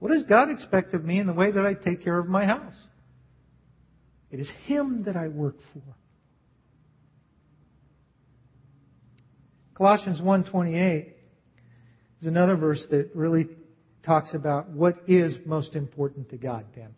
What 0.00 0.10
does 0.10 0.24
God 0.24 0.50
expect 0.50 0.94
of 0.94 1.04
me 1.04 1.20
in 1.20 1.26
the 1.26 1.32
way 1.32 1.52
that 1.52 1.64
I 1.64 1.74
take 1.74 2.02
care 2.02 2.18
of 2.18 2.26
my 2.26 2.46
house? 2.46 2.74
It 4.30 4.40
is 4.40 4.50
Him 4.64 5.04
that 5.04 5.16
I 5.16 5.28
work 5.28 5.56
for. 5.72 5.82
Colossians 9.74 10.20
1:28 10.20 11.12
is 12.20 12.26
another 12.26 12.56
verse 12.56 12.84
that 12.90 13.10
really 13.14 13.48
talks 14.04 14.34
about 14.34 14.68
what 14.70 14.96
is 15.06 15.34
most 15.44 15.74
important 15.74 16.30
to 16.30 16.36
God 16.36 16.64
then. 16.74 16.94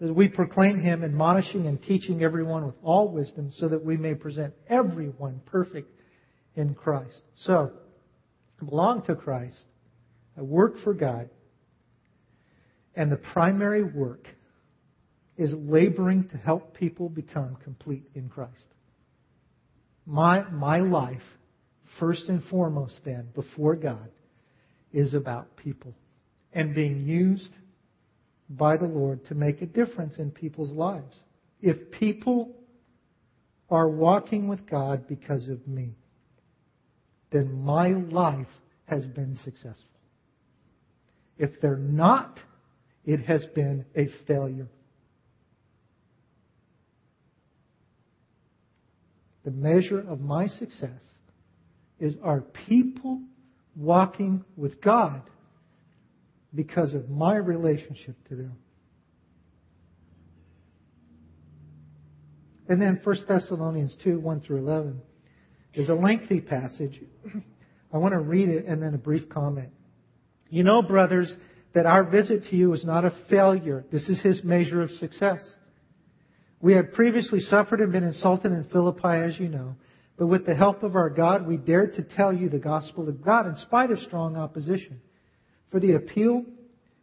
Says, 0.00 0.10
We 0.10 0.28
proclaim 0.28 0.80
him, 0.80 1.04
admonishing 1.04 1.66
and 1.66 1.82
teaching 1.82 2.22
everyone 2.22 2.66
with 2.66 2.74
all 2.82 3.08
wisdom, 3.08 3.52
so 3.52 3.68
that 3.68 3.84
we 3.84 3.96
may 3.96 4.14
present 4.14 4.54
everyone 4.68 5.40
perfect 5.46 5.90
in 6.56 6.74
Christ. 6.74 7.22
So, 7.44 7.72
I 8.60 8.64
belong 8.64 9.02
to 9.02 9.14
Christ. 9.14 9.58
I 10.36 10.42
work 10.42 10.74
for 10.82 10.94
God. 10.94 11.30
And 12.94 13.10
the 13.10 13.16
primary 13.16 13.82
work 13.82 14.26
is 15.36 15.52
laboring 15.54 16.28
to 16.28 16.36
help 16.36 16.76
people 16.76 17.08
become 17.08 17.56
complete 17.64 18.04
in 18.14 18.28
Christ. 18.28 18.74
My, 20.04 20.48
my 20.50 20.80
life 20.80 21.22
first 21.98 22.28
and 22.28 22.42
foremost, 22.44 23.00
then, 23.04 23.28
before 23.34 23.76
God, 23.76 24.10
is 24.92 25.14
about 25.14 25.56
people 25.56 25.94
and 26.52 26.74
being 26.74 27.06
used 27.06 27.50
by 28.48 28.76
the 28.76 28.86
Lord 28.86 29.24
to 29.26 29.34
make 29.34 29.62
a 29.62 29.66
difference 29.66 30.18
in 30.18 30.30
people's 30.30 30.72
lives. 30.72 31.18
If 31.60 31.90
people 31.90 32.50
are 33.70 33.88
walking 33.88 34.48
with 34.48 34.68
God 34.68 35.08
because 35.08 35.48
of 35.48 35.66
me, 35.66 35.96
then 37.30 37.64
my 37.64 37.88
life 37.88 38.46
has 38.84 39.06
been 39.06 39.38
successful. 39.42 39.86
If 41.38 41.60
they're 41.62 41.76
not, 41.76 42.38
it 43.04 43.24
has 43.24 43.46
been 43.54 43.86
a 43.96 44.08
failure. 44.26 44.68
The 49.44 49.50
measure 49.50 50.00
of 50.00 50.20
my 50.20 50.46
success 50.46 51.02
is 51.98 52.14
are 52.22 52.42
people 52.68 53.20
walking 53.76 54.44
with 54.56 54.80
God 54.80 55.22
because 56.54 56.92
of 56.92 57.08
my 57.08 57.36
relationship 57.36 58.16
to 58.28 58.36
them? 58.36 58.56
And 62.68 62.80
then 62.80 63.00
1 63.02 63.16
Thessalonians 63.28 63.94
2, 64.02 64.20
1 64.20 64.40
through 64.40 64.58
11 64.58 65.00
is 65.74 65.88
a 65.88 65.94
lengthy 65.94 66.40
passage. 66.40 67.00
I 67.92 67.98
want 67.98 68.12
to 68.12 68.20
read 68.20 68.48
it 68.48 68.66
and 68.66 68.82
then 68.82 68.94
a 68.94 68.98
brief 68.98 69.28
comment. 69.28 69.70
You 70.48 70.64
know, 70.64 70.82
brothers, 70.82 71.34
that 71.74 71.86
our 71.86 72.04
visit 72.04 72.44
to 72.44 72.56
you 72.56 72.72
is 72.72 72.84
not 72.84 73.04
a 73.04 73.12
failure. 73.28 73.84
This 73.90 74.08
is 74.08 74.20
his 74.20 74.42
measure 74.44 74.82
of 74.82 74.90
success. 74.92 75.40
We 76.60 76.74
had 76.74 76.92
previously 76.92 77.40
suffered 77.40 77.80
and 77.80 77.92
been 77.92 78.04
insulted 78.04 78.52
in 78.52 78.64
Philippi, 78.70 79.08
as 79.08 79.38
you 79.38 79.48
know. 79.48 79.74
But 80.22 80.28
with 80.28 80.46
the 80.46 80.54
help 80.54 80.84
of 80.84 80.94
our 80.94 81.10
God, 81.10 81.48
we 81.48 81.56
dared 81.56 81.96
to 81.96 82.02
tell 82.04 82.32
you 82.32 82.48
the 82.48 82.60
gospel 82.60 83.08
of 83.08 83.24
God 83.24 83.48
in 83.48 83.56
spite 83.56 83.90
of 83.90 83.98
strong 83.98 84.36
opposition. 84.36 85.00
For 85.72 85.80
the 85.80 85.94
appeal 85.94 86.44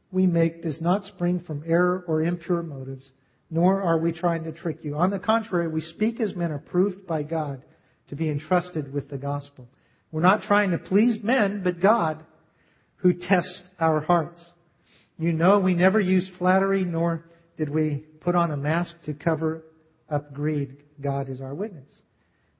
we 0.09 0.25
make 0.25 0.63
does 0.63 0.79
not 0.79 1.03
spring 1.03 1.41
from 1.45 1.65
error 1.67 2.05
or 2.07 2.21
impure 2.21 2.63
motives, 2.63 3.09
nor 3.51 3.81
are 3.81 3.97
we 3.97 4.13
trying 4.13 4.45
to 4.45 4.53
trick 4.53 4.85
you. 4.85 4.95
On 4.95 5.09
the 5.09 5.19
contrary, 5.19 5.67
we 5.67 5.81
speak 5.81 6.21
as 6.21 6.33
men 6.33 6.53
approved 6.53 7.05
by 7.05 7.23
God 7.23 7.61
to 8.07 8.15
be 8.15 8.29
entrusted 8.29 8.93
with 8.93 9.09
the 9.09 9.17
gospel. 9.17 9.67
We're 10.13 10.21
not 10.21 10.43
trying 10.43 10.71
to 10.71 10.77
please 10.77 11.21
men, 11.21 11.59
but 11.61 11.81
God 11.81 12.23
who 12.99 13.11
tests 13.11 13.63
our 13.81 13.99
hearts. 13.99 14.41
You 15.17 15.33
know 15.33 15.59
we 15.59 15.73
never 15.73 15.99
used 15.99 16.31
flattery, 16.37 16.85
nor 16.85 17.25
did 17.57 17.67
we 17.67 18.05
put 18.21 18.35
on 18.35 18.51
a 18.51 18.55
mask 18.55 18.95
to 19.07 19.13
cover 19.13 19.65
up 20.09 20.33
greed. 20.33 20.77
God 21.01 21.27
is 21.27 21.41
our 21.41 21.53
witness. 21.53 21.83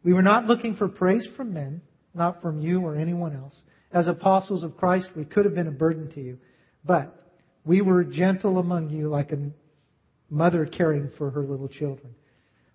We 0.04 0.14
were 0.14 0.22
not 0.22 0.46
looking 0.46 0.76
for 0.76 0.88
praise 0.88 1.28
from 1.36 1.54
men, 1.54 1.82
not 2.14 2.42
from 2.42 2.60
you 2.60 2.82
or 2.82 2.96
anyone 2.96 3.36
else. 3.36 3.56
As 3.92 4.08
apostles 4.08 4.64
of 4.64 4.78
Christ, 4.78 5.10
we 5.16 5.26
could 5.26 5.46
have 5.46 5.56
been 5.56 5.68
a 5.68 5.72
burden 5.72 6.10
to 6.12 6.22
you. 6.22 6.38
But 6.86 7.16
we 7.66 7.82
were 7.82 8.04
gentle 8.04 8.60
among 8.60 8.90
you 8.90 9.10
like 9.10 9.32
a 9.32 9.38
mother 10.30 10.66
caring 10.66 11.12
for 11.18 11.30
her 11.32 11.46
little 11.46 11.68
children. 11.68 12.14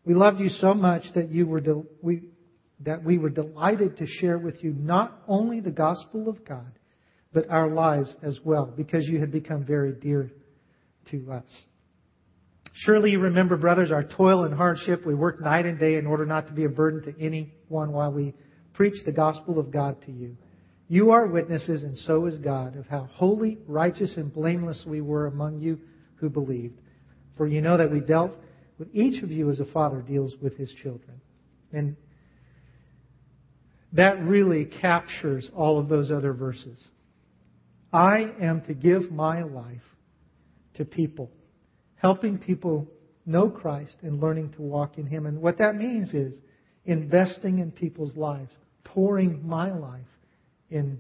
We 0.05 0.15
loved 0.15 0.41
you 0.41 0.51
so 0.51 0.75
much 0.75 1.03
that 1.15 1.31
you 1.31 1.47
were 1.47 1.61
de- 1.61 1.83
we, 2.03 2.25
that 2.81 3.03
we 3.03 3.17
were 3.17 3.31
delighted 3.31 3.97
to 3.99 4.07
share 4.07 4.39
with 4.39 4.63
you 4.63 4.75
not 4.79 5.23
only 5.27 5.61
the 5.61 5.71
gospel 5.71 6.29
of 6.29 6.45
God, 6.45 6.79
but 7.33 7.49
our 7.49 7.71
lives 7.71 8.15
as 8.23 8.39
well, 8.45 8.67
because 8.67 9.07
you 9.07 9.19
had 9.19 9.33
become 9.33 9.65
very 9.65 9.93
dear 9.93 10.31
to 11.11 11.33
us. 11.33 11.65
Surely 12.79 13.13
you 13.13 13.21
remember, 13.21 13.57
brothers, 13.57 13.93
our 13.93 14.03
toil 14.03 14.43
and 14.43 14.53
hardship. 14.53 15.07
We 15.07 15.15
worked 15.15 15.41
night 15.41 15.65
and 15.65 15.79
day 15.79 15.95
in 15.95 16.07
order 16.07 16.27
not 16.27 16.49
to 16.49 16.53
be 16.53 16.65
a 16.65 16.69
burden 16.69 17.03
to 17.03 17.21
anyone 17.21 17.93
while 17.93 18.13
we 18.13 18.35
preached 18.73 19.07
the 19.07 19.13
gospel 19.13 19.61
of 19.61 19.71
God 19.71 20.03
to 20.07 20.13
you. 20.13 20.37
You 20.89 21.13
are 21.13 21.29
witnesses, 21.29 21.85
and 21.85 21.97
so 21.97 22.27
is 22.27 22.37
God, 22.39 22.77
of 22.77 22.87
how 22.89 23.09
holy, 23.13 23.59
righteous, 23.69 24.17
and 24.17 24.35
blameless 24.35 24.83
we 24.85 25.01
were 25.01 25.27
among 25.27 25.61
you 25.61 25.79
who 26.17 26.29
believed. 26.29 26.81
For 27.37 27.47
you 27.47 27.61
know 27.61 27.77
that 27.77 27.93
we 27.93 28.01
dealt 28.01 28.33
with 28.79 28.89
each 28.93 29.23
of 29.23 29.31
you 29.31 29.51
as 29.51 29.61
a 29.61 29.67
father 29.67 30.03
deals 30.03 30.35
with 30.43 30.57
his 30.57 30.73
children. 30.83 31.21
And 31.73 31.97
that 33.93 34.21
really 34.21 34.65
captures 34.65 35.49
all 35.55 35.79
of 35.79 35.89
those 35.89 36.11
other 36.11 36.33
verses. 36.33 36.83
I 37.93 38.33
am 38.41 38.63
to 38.63 38.75
give 38.75 39.13
my 39.13 39.43
life 39.43 39.81
to 40.75 40.85
people 40.85 41.31
helping 42.05 42.37
people 42.37 42.87
know 43.25 43.49
Christ 43.49 43.97
and 44.03 44.21
learning 44.21 44.53
to 44.57 44.61
walk 44.61 44.99
in 44.99 45.07
Him. 45.07 45.25
And 45.25 45.41
what 45.41 45.57
that 45.57 45.75
means 45.75 46.13
is 46.13 46.37
investing 46.85 47.61
in 47.61 47.73
people's 47.73 48.15
lives, 48.15 48.51
pouring 48.85 49.41
my 49.49 49.73
life 49.73 50.05
into 50.69 50.99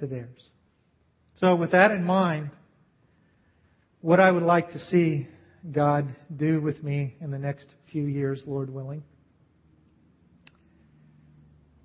theirs. 0.00 0.48
So, 1.40 1.56
with 1.56 1.72
that 1.72 1.90
in 1.90 2.04
mind, 2.04 2.50
what 4.00 4.20
I 4.20 4.30
would 4.30 4.44
like 4.44 4.70
to 4.70 4.78
see 4.78 5.26
God 5.72 6.14
do 6.36 6.60
with 6.60 6.84
me 6.84 7.16
in 7.20 7.32
the 7.32 7.38
next 7.40 7.66
few 7.90 8.04
years, 8.04 8.44
Lord 8.46 8.70
willing. 8.70 9.02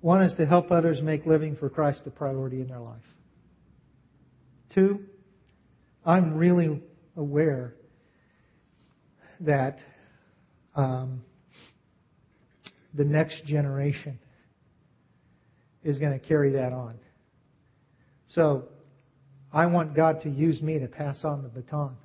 One 0.00 0.22
is 0.22 0.36
to 0.36 0.46
help 0.46 0.70
others 0.70 1.02
make 1.02 1.26
living 1.26 1.56
for 1.56 1.68
Christ 1.68 2.02
a 2.06 2.10
priority 2.10 2.60
in 2.60 2.68
their 2.68 2.78
life. 2.78 3.02
Two, 4.72 5.00
I'm 6.06 6.36
really 6.36 6.80
aware 7.16 7.74
that 9.40 9.78
um, 10.74 11.22
the 12.94 13.04
next 13.04 13.44
generation 13.44 14.18
is 15.82 15.98
going 15.98 16.18
to 16.18 16.26
carry 16.26 16.52
that 16.52 16.72
on. 16.72 16.98
So 18.34 18.68
I 19.52 19.66
want 19.66 19.94
God 19.94 20.22
to 20.22 20.30
use 20.30 20.60
me 20.60 20.78
to 20.78 20.86
pass 20.86 21.24
on 21.24 21.42
the 21.42 21.48
baton. 21.48 21.96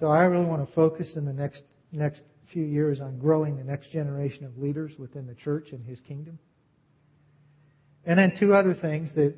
So 0.00 0.08
I 0.08 0.24
really 0.24 0.46
want 0.46 0.66
to 0.66 0.74
focus 0.74 1.12
in 1.16 1.24
the 1.24 1.32
next 1.32 1.62
next 1.92 2.22
few 2.52 2.64
years 2.64 3.00
on 3.00 3.18
growing 3.18 3.56
the 3.56 3.64
next 3.64 3.90
generation 3.90 4.44
of 4.44 4.58
leaders 4.58 4.92
within 4.98 5.26
the 5.26 5.34
church 5.34 5.68
and 5.72 5.84
His 5.84 6.00
kingdom. 6.00 6.38
And 8.04 8.18
then 8.18 8.36
two 8.38 8.54
other 8.54 8.74
things 8.74 9.14
that 9.14 9.34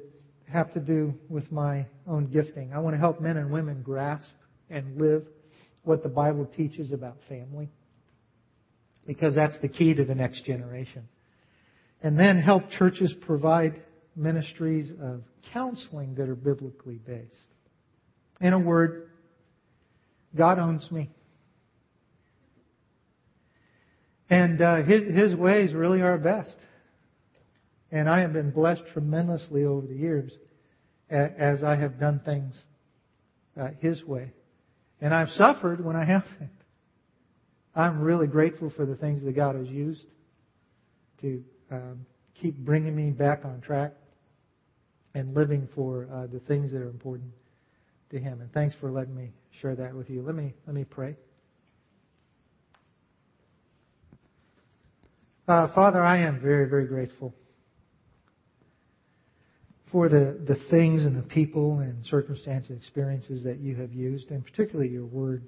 have 0.49 0.73
to 0.73 0.81
do 0.81 1.15
with 1.29 1.51
my 1.53 1.87
own 2.07 2.27
gifting. 2.27 2.73
I 2.73 2.79
want 2.79 2.95
to 2.95 2.99
help 2.99 3.21
men 3.21 3.37
and 3.37 3.51
women 3.51 3.83
grasp 3.83 4.29
and 4.71 4.97
live 5.01 5.25
what 5.87 6.03
the 6.03 6.09
Bible 6.09 6.46
teaches 6.46 6.92
about 6.92 7.16
family 7.29 7.68
because 9.07 9.35
that's 9.35 9.57
the 9.62 9.68
key 9.68 9.94
to 9.94 10.05
the 10.05 10.14
next 10.14 10.44
generation. 10.44 11.09
And 12.03 12.18
then 12.18 12.40
help 12.40 12.64
churches 12.79 13.14
provide 13.22 13.81
ministries 14.14 14.90
of 15.01 15.22
counseling 15.53 16.14
that 16.16 16.29
are 16.29 16.35
biblically 16.35 16.96
based. 16.96 17.35
In 18.40 18.53
a 18.53 18.59
word, 18.59 19.11
God 20.37 20.59
owns 20.59 20.90
me. 20.90 21.11
And 24.29 24.61
uh, 24.61 24.83
his, 24.83 25.14
his 25.14 25.35
ways 25.37 25.72
really 25.72 26.03
are 26.03 26.18
best. 26.18 26.57
And 27.92 28.09
I 28.09 28.20
have 28.20 28.33
been 28.33 28.51
blessed 28.51 28.83
tremendously 28.92 29.64
over 29.64 29.87
the 29.87 29.94
years 29.94 30.37
as 31.09 31.62
I 31.62 31.77
have 31.77 32.01
done 32.01 32.20
things 32.25 32.55
uh, 33.61 33.68
His 33.81 34.03
way. 34.05 34.33
And 35.01 35.15
I've 35.15 35.31
suffered 35.31 35.85
when 35.85 35.97
I 35.97 36.05
haven't. 36.05 36.51
I'm 37.75 38.01
really 38.01 38.27
grateful 38.27 38.73
for 38.75 38.87
the 38.87 38.97
things 38.97 39.23
that 39.23 39.33
God 39.33 39.55
has 39.55 39.69
used 39.69 40.05
to 41.21 41.45
um, 41.71 42.07
keep 42.41 42.57
bringing 42.57 42.97
me 42.97 43.11
back 43.11 43.45
on 43.45 43.61
track 43.61 43.93
and 45.15 45.35
living 45.35 45.69
for 45.75 46.09
uh, 46.13 46.27
the 46.27 46.41
things 46.41 46.73
that 46.73 46.79
are 46.79 46.89
important 46.89 47.31
to 48.11 48.19
Him. 48.19 48.41
And 48.41 48.51
thanks 48.53 48.75
for 48.81 48.91
letting 48.91 49.15
me 49.15 49.33
share 49.61 49.75
that 49.77 49.95
with 49.95 50.09
you. 50.09 50.23
Let 50.23 50.35
me 50.35 50.55
let 50.67 50.75
me 50.75 50.85
pray. 50.85 51.17
Uh, 55.47 55.69
Father, 55.75 56.03
I 56.03 56.19
am 56.19 56.41
very 56.41 56.69
very 56.69 56.87
grateful 56.87 57.35
for 59.97 60.11
the, 60.11 60.39
the 60.47 60.59
things 60.69 61.07
and 61.07 61.17
the 61.17 61.27
people 61.27 61.79
and 61.79 62.05
circumstances 62.05 62.69
and 62.69 62.79
experiences 62.79 63.43
that 63.45 63.61
you 63.61 63.75
have 63.77 63.95
used, 63.95 64.31
and 64.31 64.45
particularly 64.45 64.91
your 64.91 65.07
word, 65.07 65.43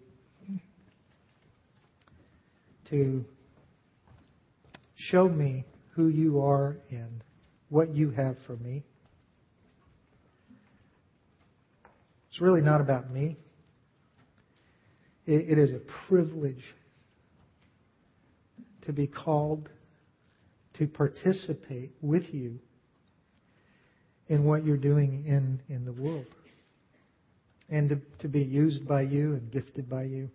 to 2.88 3.22
show 4.96 5.28
me 5.28 5.66
who 5.90 6.08
you 6.08 6.40
are 6.40 6.78
and 6.88 7.22
what 7.68 7.94
you 7.94 8.10
have 8.10 8.36
for 8.46 8.56
me. 8.56 8.82
It's 12.30 12.40
really 12.40 12.62
not 12.62 12.80
about 12.80 13.10
me. 13.10 13.36
it, 15.26 15.50
it 15.50 15.58
is 15.58 15.72
a 15.72 15.82
privilege 16.08 16.64
to 18.86 18.94
be 18.94 19.06
called 19.06 19.68
to 20.78 20.86
participate 20.86 21.92
with 22.00 22.32
you 22.32 22.58
in 24.28 24.44
what 24.44 24.64
you're 24.64 24.76
doing 24.76 25.24
in, 25.26 25.60
in 25.68 25.84
the 25.84 25.92
world. 25.92 26.26
And 27.70 27.88
to, 27.90 28.00
to 28.20 28.28
be 28.28 28.42
used 28.42 28.86
by 28.86 29.02
you 29.02 29.34
and 29.34 29.50
gifted 29.50 29.88
by 29.88 30.04
you. 30.04 30.30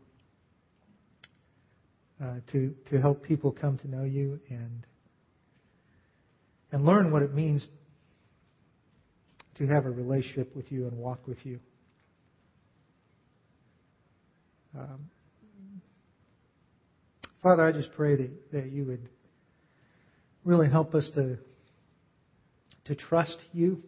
Uh, 2.24 2.38
to, 2.52 2.74
to 2.90 3.02
help 3.02 3.24
people 3.24 3.52
come 3.52 3.78
to 3.80 3.90
know 3.90 4.04
you 4.04 4.40
and, 4.50 4.86
and 6.72 6.86
learn 6.86 7.12
what 7.12 7.22
it 7.22 7.34
means 7.34 7.68
to 9.56 9.68
have 9.68 9.86
a 9.86 9.90
relationship 9.90 10.56
with 10.56 10.72
you 10.72 10.88
and 10.88 10.98
walk 10.98 11.28
with 11.28 11.44
you. 11.44 11.60
Um, 14.78 15.10
Father, 17.42 17.68
I 17.68 17.72
just 17.72 17.92
pray 17.94 18.16
that, 18.16 18.52
that 18.54 18.72
you 18.72 18.86
would 18.86 19.10
really 20.46 20.70
help 20.70 20.96
us 20.96 21.10
to 21.16 21.38
to 22.86 22.96
trust 22.96 23.38
you, 23.52 23.82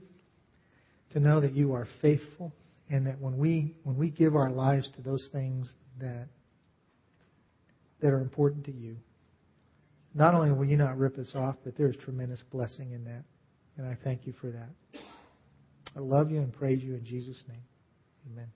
to 1.11 1.19
know 1.19 1.41
that 1.41 1.53
you 1.53 1.73
are 1.73 1.87
faithful, 2.01 2.53
and 2.89 3.07
that 3.07 3.19
when 3.19 3.37
we 3.37 3.75
when 3.83 3.97
we 3.97 4.09
give 4.09 4.35
our 4.35 4.51
lives 4.51 4.89
to 4.95 5.01
those 5.01 5.27
things 5.31 5.73
that 5.99 6.27
that 8.01 8.09
are 8.09 8.21
important 8.21 8.65
to 8.65 8.71
you, 8.71 8.97
not 10.13 10.33
only 10.33 10.51
will 10.51 10.65
you 10.65 10.77
not 10.77 10.97
rip 10.97 11.17
us 11.17 11.31
off, 11.35 11.55
but 11.63 11.75
there's 11.77 11.95
tremendous 11.97 12.41
blessing 12.51 12.91
in 12.91 13.03
that. 13.05 13.23
And 13.77 13.87
I 13.87 13.97
thank 14.03 14.25
you 14.25 14.33
for 14.39 14.51
that. 14.51 14.69
I 15.95 15.99
love 15.99 16.31
you 16.31 16.39
and 16.39 16.53
praise 16.53 16.81
you 16.81 16.95
in 16.95 17.05
Jesus' 17.05 17.41
name. 17.47 17.63
Amen. 18.31 18.47